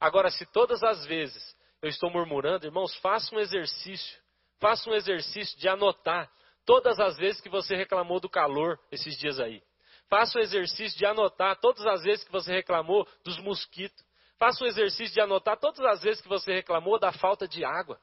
[0.00, 4.18] Agora, se todas as vezes eu estou murmurando, irmãos, faça um exercício.
[4.58, 6.30] Faça um exercício de anotar
[6.66, 9.62] todas as vezes que você reclamou do calor esses dias aí.
[10.08, 14.04] Faça o exercício de anotar todas as vezes que você reclamou dos mosquitos.
[14.38, 18.00] Faça o exercício de anotar todas as vezes que você reclamou da falta de água.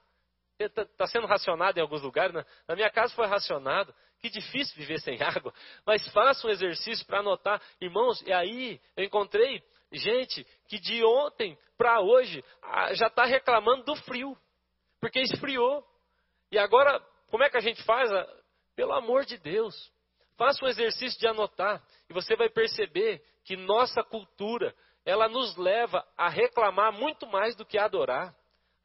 [0.58, 2.34] Está tá sendo racionado em alguns lugares.
[2.34, 2.46] Né?
[2.68, 3.94] Na minha casa foi racionado.
[4.20, 5.54] Que difícil viver sem água.
[5.86, 7.62] Mas faça um exercício para anotar.
[7.80, 12.44] Irmãos, e aí eu encontrei gente que de ontem para hoje
[12.94, 14.38] já está reclamando do frio.
[15.00, 15.86] Porque esfriou.
[16.52, 18.10] E agora, como é que a gente faz?
[18.76, 19.92] Pelo amor de Deus.
[20.38, 21.84] Faça um exercício de anotar.
[22.10, 27.66] E você vai perceber que nossa cultura, ela nos leva a reclamar muito mais do
[27.66, 28.36] que a adorar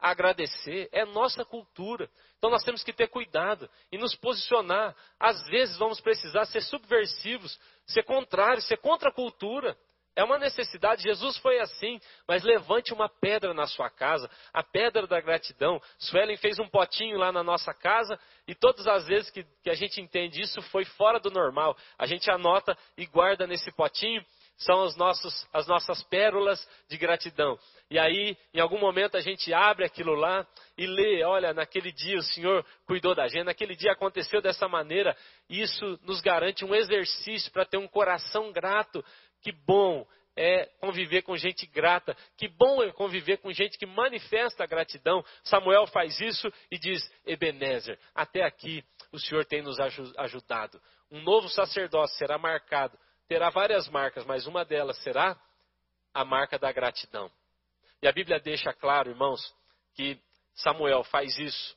[0.01, 2.09] agradecer, é nossa cultura.
[2.39, 4.97] Então nós temos que ter cuidado e nos posicionar.
[5.19, 9.77] Às vezes vamos precisar ser subversivos, ser contrários, ser contra a cultura.
[10.17, 15.07] É uma necessidade, Jesus foi assim, mas levante uma pedra na sua casa, a pedra
[15.07, 15.81] da gratidão.
[15.99, 19.75] Suelen fez um potinho lá na nossa casa e todas as vezes que, que a
[19.75, 21.77] gente entende isso foi fora do normal.
[21.97, 24.25] A gente anota e guarda nesse potinho
[24.61, 27.59] são os nossos, as nossas pérolas de gratidão.
[27.91, 30.47] E aí, em algum momento, a gente abre aquilo lá
[30.77, 35.17] e lê: olha, naquele dia o Senhor cuidou da gente, naquele dia aconteceu dessa maneira.
[35.49, 39.05] Isso nos garante um exercício para ter um coração grato.
[39.43, 40.07] Que bom
[40.37, 42.15] é conviver com gente grata.
[42.37, 45.25] Que bom é conviver com gente que manifesta a gratidão.
[45.43, 49.79] Samuel faz isso e diz: Ebenezer, até aqui o Senhor tem nos
[50.19, 50.81] ajudado.
[51.11, 52.97] Um novo sacerdócio será marcado
[53.31, 55.41] terá várias marcas, mas uma delas será
[56.13, 57.31] a marca da gratidão.
[58.03, 59.41] E a Bíblia deixa claro, irmãos,
[59.95, 60.21] que
[60.53, 61.77] Samuel faz isso.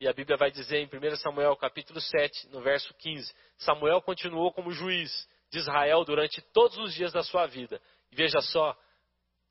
[0.00, 4.52] E a Bíblia vai dizer em 1 Samuel capítulo 7, no verso 15: Samuel continuou
[4.52, 7.80] como juiz de Israel durante todos os dias da sua vida.
[8.10, 8.76] E veja só,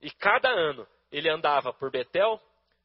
[0.02, 2.42] e cada ano ele andava por Betel,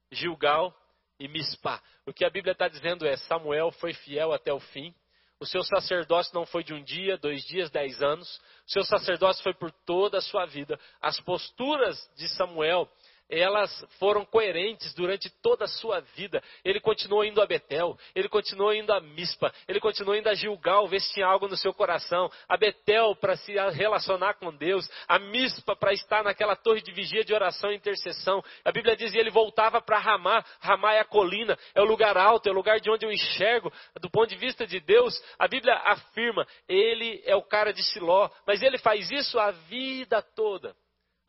[0.09, 0.73] Gilgal
[1.19, 1.83] e Mispá.
[2.07, 4.95] O que a Bíblia está dizendo é: Samuel foi fiel até o fim,
[5.43, 8.41] o seu sacerdócio não foi de um dia, dois dias, dez anos.
[8.65, 10.79] O seu sacerdócio foi por toda a sua vida.
[11.01, 12.89] As posturas de Samuel
[13.33, 16.43] elas foram coerentes durante toda a sua vida.
[16.63, 20.87] Ele continuou indo a Betel, ele continuou indo a Mispa, ele continuou indo a Gilgal,
[20.87, 22.31] ver se tinha algo no seu coração.
[22.47, 27.25] A Betel para se relacionar com Deus, a Mispa para estar naquela torre de vigia
[27.25, 28.45] de oração e intercessão.
[28.65, 30.45] A Bíblia diz que ele voltava para Ramá.
[30.61, 33.73] Ramá é a colina, é o lugar alto, é o lugar de onde eu enxergo.
[34.01, 38.29] Do ponto de vista de Deus, a Bíblia afirma, ele é o cara de Siló,
[38.47, 40.77] mas ele faz isso a vida toda.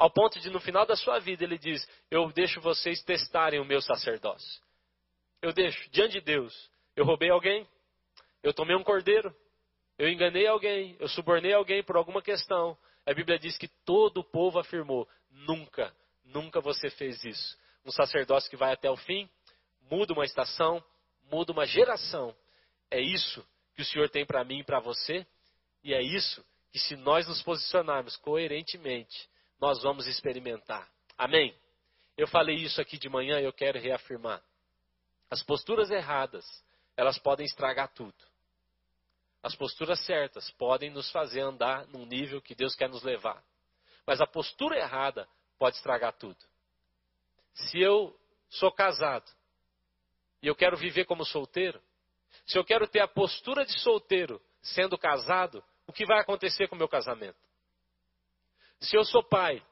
[0.03, 3.63] Ao ponto de no final da sua vida ele diz: Eu deixo vocês testarem o
[3.63, 4.61] meu sacerdócio.
[5.41, 7.65] Eu deixo, diante de Deus, eu roubei alguém,
[8.43, 9.33] eu tomei um cordeiro,
[9.97, 12.77] eu enganei alguém, eu subornei alguém por alguma questão.
[13.05, 15.95] A Bíblia diz que todo o povo afirmou: Nunca,
[16.25, 17.57] nunca você fez isso.
[17.85, 19.29] Um sacerdócio que vai até o fim,
[19.89, 20.83] muda uma estação,
[21.31, 22.35] muda uma geração.
[22.91, 23.41] É isso
[23.73, 25.25] que o Senhor tem para mim e para você,
[25.81, 30.89] e é isso que, se nós nos posicionarmos coerentemente, nós vamos experimentar.
[31.17, 31.55] Amém?
[32.17, 34.41] Eu falei isso aqui de manhã e eu quero reafirmar.
[35.29, 36.45] As posturas erradas,
[36.95, 38.15] elas podem estragar tudo.
[39.41, 43.43] As posturas certas podem nos fazer andar num nível que Deus quer nos levar.
[44.05, 45.27] Mas a postura errada
[45.57, 46.37] pode estragar tudo.
[47.53, 48.17] Se eu
[48.49, 49.29] sou casado
[50.41, 51.81] e eu quero viver como solteiro,
[52.45, 56.75] se eu quero ter a postura de solteiro sendo casado, o que vai acontecer com
[56.75, 57.37] o meu casamento?
[58.83, 59.63] Se eu sou pai,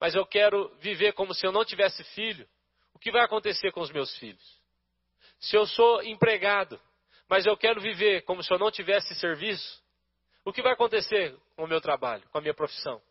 [0.00, 2.48] mas eu quero viver como se eu não tivesse filho,
[2.92, 4.60] o que vai acontecer com os meus filhos?
[5.40, 6.80] Se eu sou empregado,
[7.28, 9.82] mas eu quero viver como se eu não tivesse serviço,
[10.44, 13.02] o que vai acontecer com o meu trabalho, com a minha profissão?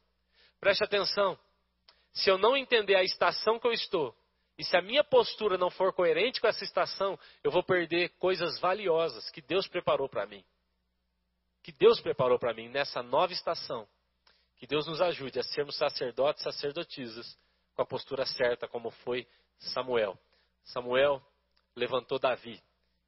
[0.60, 1.38] Preste atenção.
[2.14, 4.16] Se eu não entender a estação que eu estou,
[4.58, 8.60] e se a minha postura não for coerente com essa estação, eu vou perder coisas
[8.60, 10.46] valiosas que Deus preparou para mim.
[11.64, 13.88] Que Deus preparou para mim nessa nova estação.
[14.64, 17.38] Que Deus nos ajude a sermos sacerdotes, sacerdotisas,
[17.76, 19.28] com a postura certa, como foi
[19.60, 20.18] Samuel.
[20.64, 21.22] Samuel
[21.76, 22.64] levantou Davi,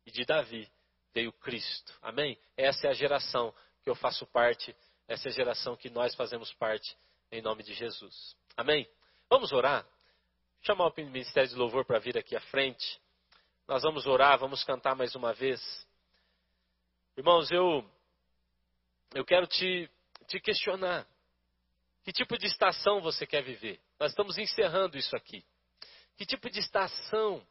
[0.06, 0.70] e de Davi
[1.14, 1.98] veio Cristo.
[2.02, 2.38] Amém?
[2.58, 4.76] Essa é a geração que eu faço parte,
[5.08, 6.94] essa é a geração que nós fazemos parte,
[7.32, 8.36] em nome de Jesus.
[8.58, 8.86] Amém?
[9.30, 9.88] Vamos orar?
[10.62, 13.00] Chamar o Ministério de Louvor para vir aqui à frente.
[13.66, 15.62] Nós vamos orar, vamos cantar mais uma vez.
[17.16, 17.90] Irmãos, eu,
[19.14, 19.90] eu quero te,
[20.28, 21.08] te questionar.
[22.06, 23.82] Que tipo de estação você quer viver?
[24.00, 25.44] Nós estamos encerrando isso aqui.
[26.16, 27.44] Que tipo de estação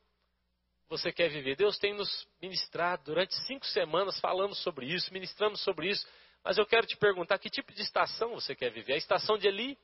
[0.88, 1.57] você quer viver?
[1.57, 6.07] Deus tem nos ministrado durante cinco semanas, falamos sobre isso, ministramos sobre isso.
[6.44, 8.92] Mas eu quero te perguntar: que tipo de estação você quer viver?
[8.92, 9.76] A estação de Eli?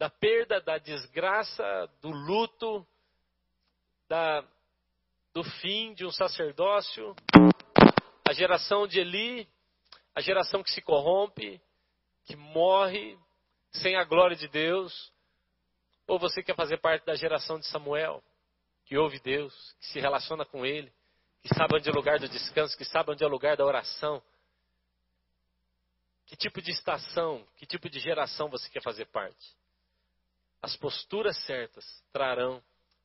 [0.00, 1.62] Da perda, da desgraça,
[2.00, 2.84] do luto,
[4.08, 4.44] da,
[5.32, 7.14] do fim de um sacerdócio?
[8.28, 9.48] A geração de Eli,
[10.12, 11.62] a geração que se corrompe,
[12.24, 13.16] que morre
[13.72, 15.12] sem a glória de Deus?
[16.06, 18.22] Ou você quer fazer parte da geração de Samuel,
[18.86, 20.92] que ouve Deus, que se relaciona com Ele,
[21.42, 23.64] que sabe onde é o lugar do descanso, que sabe onde é o lugar da
[23.64, 24.22] oração?
[26.26, 29.56] Que tipo de estação, que tipo de geração você quer fazer parte?
[30.60, 32.62] As posturas certas trarão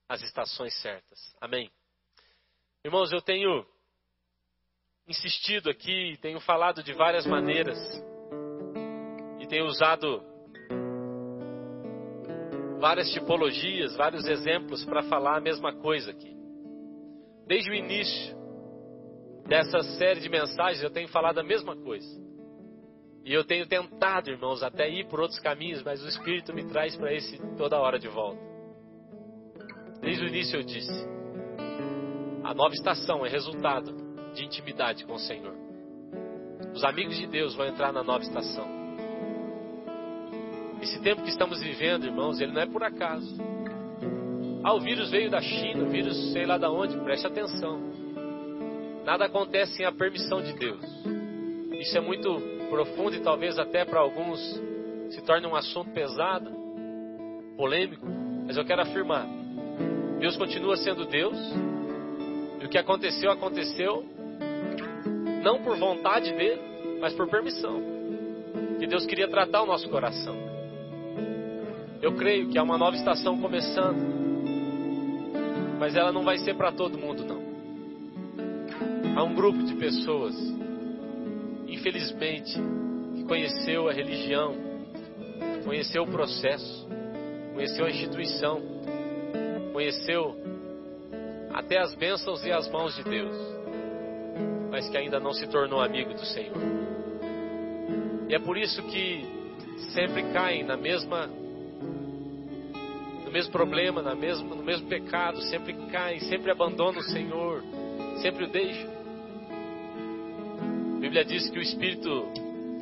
[0.09, 1.36] as estações certas.
[1.39, 1.72] Amém?
[2.84, 3.66] Irmãos, eu tenho
[5.07, 7.78] insistido aqui, tenho falado de várias maneiras
[9.39, 10.32] e tenho usado
[12.84, 16.36] várias tipologias, vários exemplos para falar a mesma coisa aqui.
[17.47, 18.36] Desde o início
[19.47, 22.21] dessa série de mensagens eu tenho falado a mesma coisa.
[23.23, 26.93] E eu tenho tentado, irmãos, até ir por outros caminhos, mas o Espírito me traz
[26.97, 28.41] para esse toda hora de volta.
[30.01, 31.07] Desde o início eu disse:
[32.43, 33.95] a nova estação é resultado
[34.34, 35.55] de intimidade com o Senhor.
[36.73, 38.82] Os amigos de Deus vão entrar na nova estação.
[40.84, 43.38] Esse tempo que estamos vivendo, irmãos, ele não é por acaso.
[44.61, 47.81] Ah, o vírus veio da China, o vírus sei lá da onde, preste atenção.
[49.05, 50.84] Nada acontece sem a permissão de Deus.
[51.79, 52.38] Isso é muito
[52.69, 54.41] profundo e talvez até para alguns
[55.11, 56.51] se torne um assunto pesado,
[57.55, 58.05] polêmico,
[58.45, 59.25] mas eu quero afirmar:
[60.19, 61.38] Deus continua sendo Deus,
[62.59, 64.05] e o que aconteceu, aconteceu,
[65.43, 66.61] não por vontade dele,
[66.99, 67.81] mas por permissão.
[68.79, 70.43] Que Deus queria tratar o nosso coração.
[72.04, 73.95] Eu creio que há uma nova estação começando.
[75.80, 77.41] Mas ela não vai ser para todo mundo, não.
[79.16, 80.36] Há um grupo de pessoas,
[81.66, 82.60] infelizmente,
[83.16, 84.54] que conheceu a religião,
[85.64, 86.86] conheceu o processo,
[87.54, 88.62] conheceu a instituição,
[89.72, 90.36] conheceu
[91.54, 93.38] até as bênçãos e as mãos de Deus,
[94.70, 96.58] mas que ainda não se tornou amigo do Senhor.
[98.28, 99.26] E é por isso que
[99.93, 101.30] sempre caem na mesma
[103.34, 107.63] mesmo problema, na mesma, no mesmo pecado, sempre caem, sempre abandonam o Senhor,
[108.21, 108.93] sempre o deixam.
[110.95, 112.27] A Bíblia diz que o Espírito,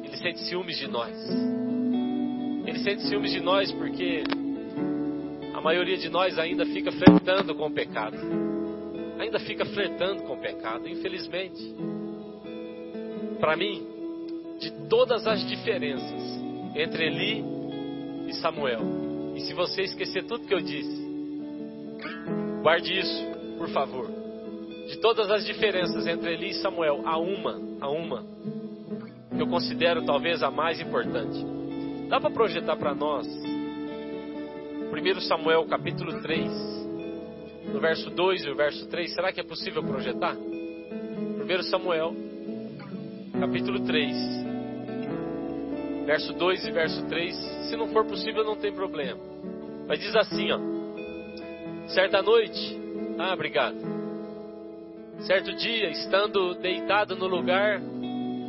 [0.03, 1.15] ele sente ciúmes de nós.
[2.67, 4.23] Ele sente ciúmes de nós porque
[5.53, 8.17] a maioria de nós ainda fica flertando com o pecado.
[9.19, 11.75] Ainda fica flertando com o pecado, infelizmente.
[13.39, 13.87] Para mim,
[14.59, 16.21] de todas as diferenças
[16.75, 17.43] entre Eli
[18.27, 21.01] e Samuel, e se você esquecer tudo que eu disse,
[22.61, 23.25] guarde isso,
[23.57, 24.07] por favor.
[24.87, 28.25] De todas as diferenças entre Eli e Samuel, há uma, há uma
[29.35, 31.45] que eu considero talvez a mais importante.
[32.09, 33.25] Dá para projetar para nós
[34.91, 36.51] 1 Samuel capítulo 3,
[37.73, 40.35] no verso 2 e o verso 3, será que é possível projetar?
[40.35, 42.13] 1 Samuel
[43.39, 44.50] capítulo 3,
[46.11, 47.35] verso 2 e verso 3.
[47.69, 49.17] Se não for possível, não tem problema.
[49.87, 50.59] Mas diz assim, ó.
[51.87, 52.77] Certa noite,
[53.17, 53.77] ah, obrigado.
[55.21, 57.81] Certo dia, estando deitado no lugar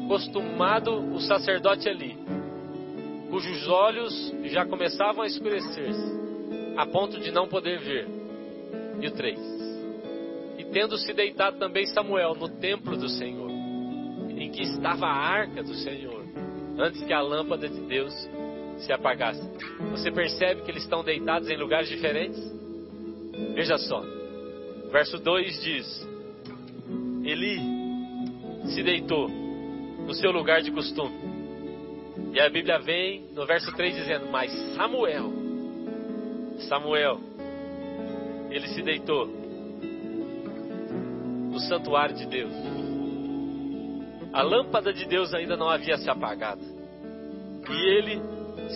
[0.09, 2.19] costumado, o sacerdote ali,
[3.31, 6.13] cujos olhos já começavam a escurecer-se,
[6.77, 8.09] a ponto de não poder ver.
[9.01, 9.39] E o 3.
[10.59, 15.75] E tendo-se deitado também Samuel no templo do Senhor, em que estava a arca do
[15.75, 16.22] Senhor
[16.79, 18.13] antes que a lâmpada de Deus
[18.79, 19.43] se apagasse.
[19.91, 22.41] Você percebe que eles estão deitados em lugares diferentes?
[23.55, 24.03] Veja só.
[24.91, 26.09] Verso 2 diz:
[27.25, 27.59] Eli
[28.75, 31.33] se deitou no seu lugar de costume.
[32.33, 35.33] E a Bíblia vem no verso 3 dizendo: Mas Samuel,
[36.69, 37.21] Samuel,
[38.51, 39.27] ele se deitou
[41.51, 42.82] no santuário de Deus
[44.33, 46.63] a lâmpada de Deus ainda não havia se apagado.
[47.69, 48.21] E ele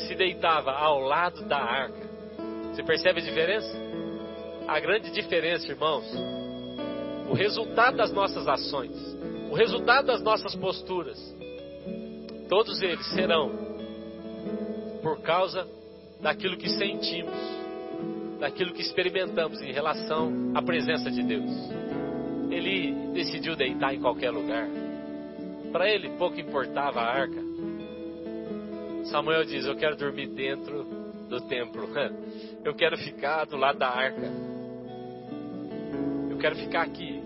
[0.07, 2.07] se deitava ao lado da arca.
[2.73, 3.87] Você percebe a diferença?
[4.69, 6.05] A grande diferença, irmãos,
[7.31, 8.97] o resultado das nossas ações,
[9.51, 11.19] o resultado das nossas posturas,
[12.49, 13.51] todos eles serão
[15.03, 15.67] por causa
[16.21, 17.35] daquilo que sentimos,
[18.41, 21.51] daquilo que experimentamos em relação à presença de Deus.
[22.51, 24.86] Ele decidiu deitar em qualquer lugar.
[25.77, 27.39] Para ele pouco importava a arca.
[29.11, 30.85] Samuel diz: Eu quero dormir dentro
[31.29, 31.87] do templo.
[32.65, 34.27] Eu quero ficar do lado da arca.
[36.31, 37.23] Eu quero ficar aqui.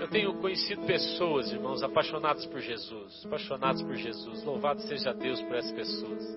[0.00, 4.42] Eu tenho conhecido pessoas, irmãos, apaixonadas por Jesus, apaixonadas por Jesus.
[4.42, 6.36] Louvado seja Deus por essas pessoas.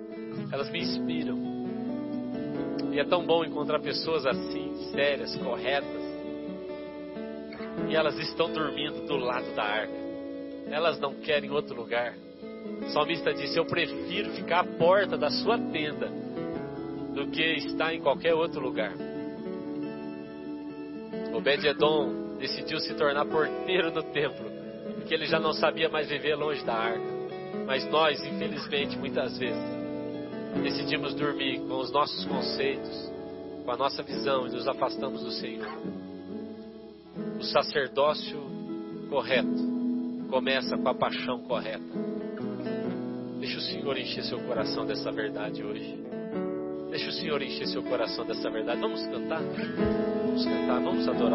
[0.51, 1.39] Elas me inspiram.
[2.91, 6.06] E é tão bom encontrar pessoas assim, sérias, corretas.
[7.89, 9.93] E elas estão dormindo do lado da arca.
[10.69, 12.13] Elas não querem outro lugar.
[12.81, 16.09] O salmista disse: Eu prefiro ficar à porta da sua tenda
[17.13, 18.93] do que estar em qualquer outro lugar.
[21.33, 24.45] Obed-Edom decidiu se tornar porteiro no templo,
[24.95, 27.17] porque ele já não sabia mais viver longe da arca.
[27.65, 29.63] Mas nós, infelizmente, muitas vezes,
[30.61, 33.11] decidimos dormir com os nossos conceitos,
[33.63, 35.67] com a nossa visão e nos afastamos do Senhor.
[37.39, 38.41] O sacerdócio
[39.09, 41.83] correto começa com a paixão correta.
[43.39, 45.97] Deixa o Senhor encher seu coração dessa verdade hoje.
[46.89, 48.81] Deixa o Senhor encher seu coração dessa verdade.
[48.81, 49.41] Vamos cantar?
[49.41, 51.27] Vamos cantar, vamos adorar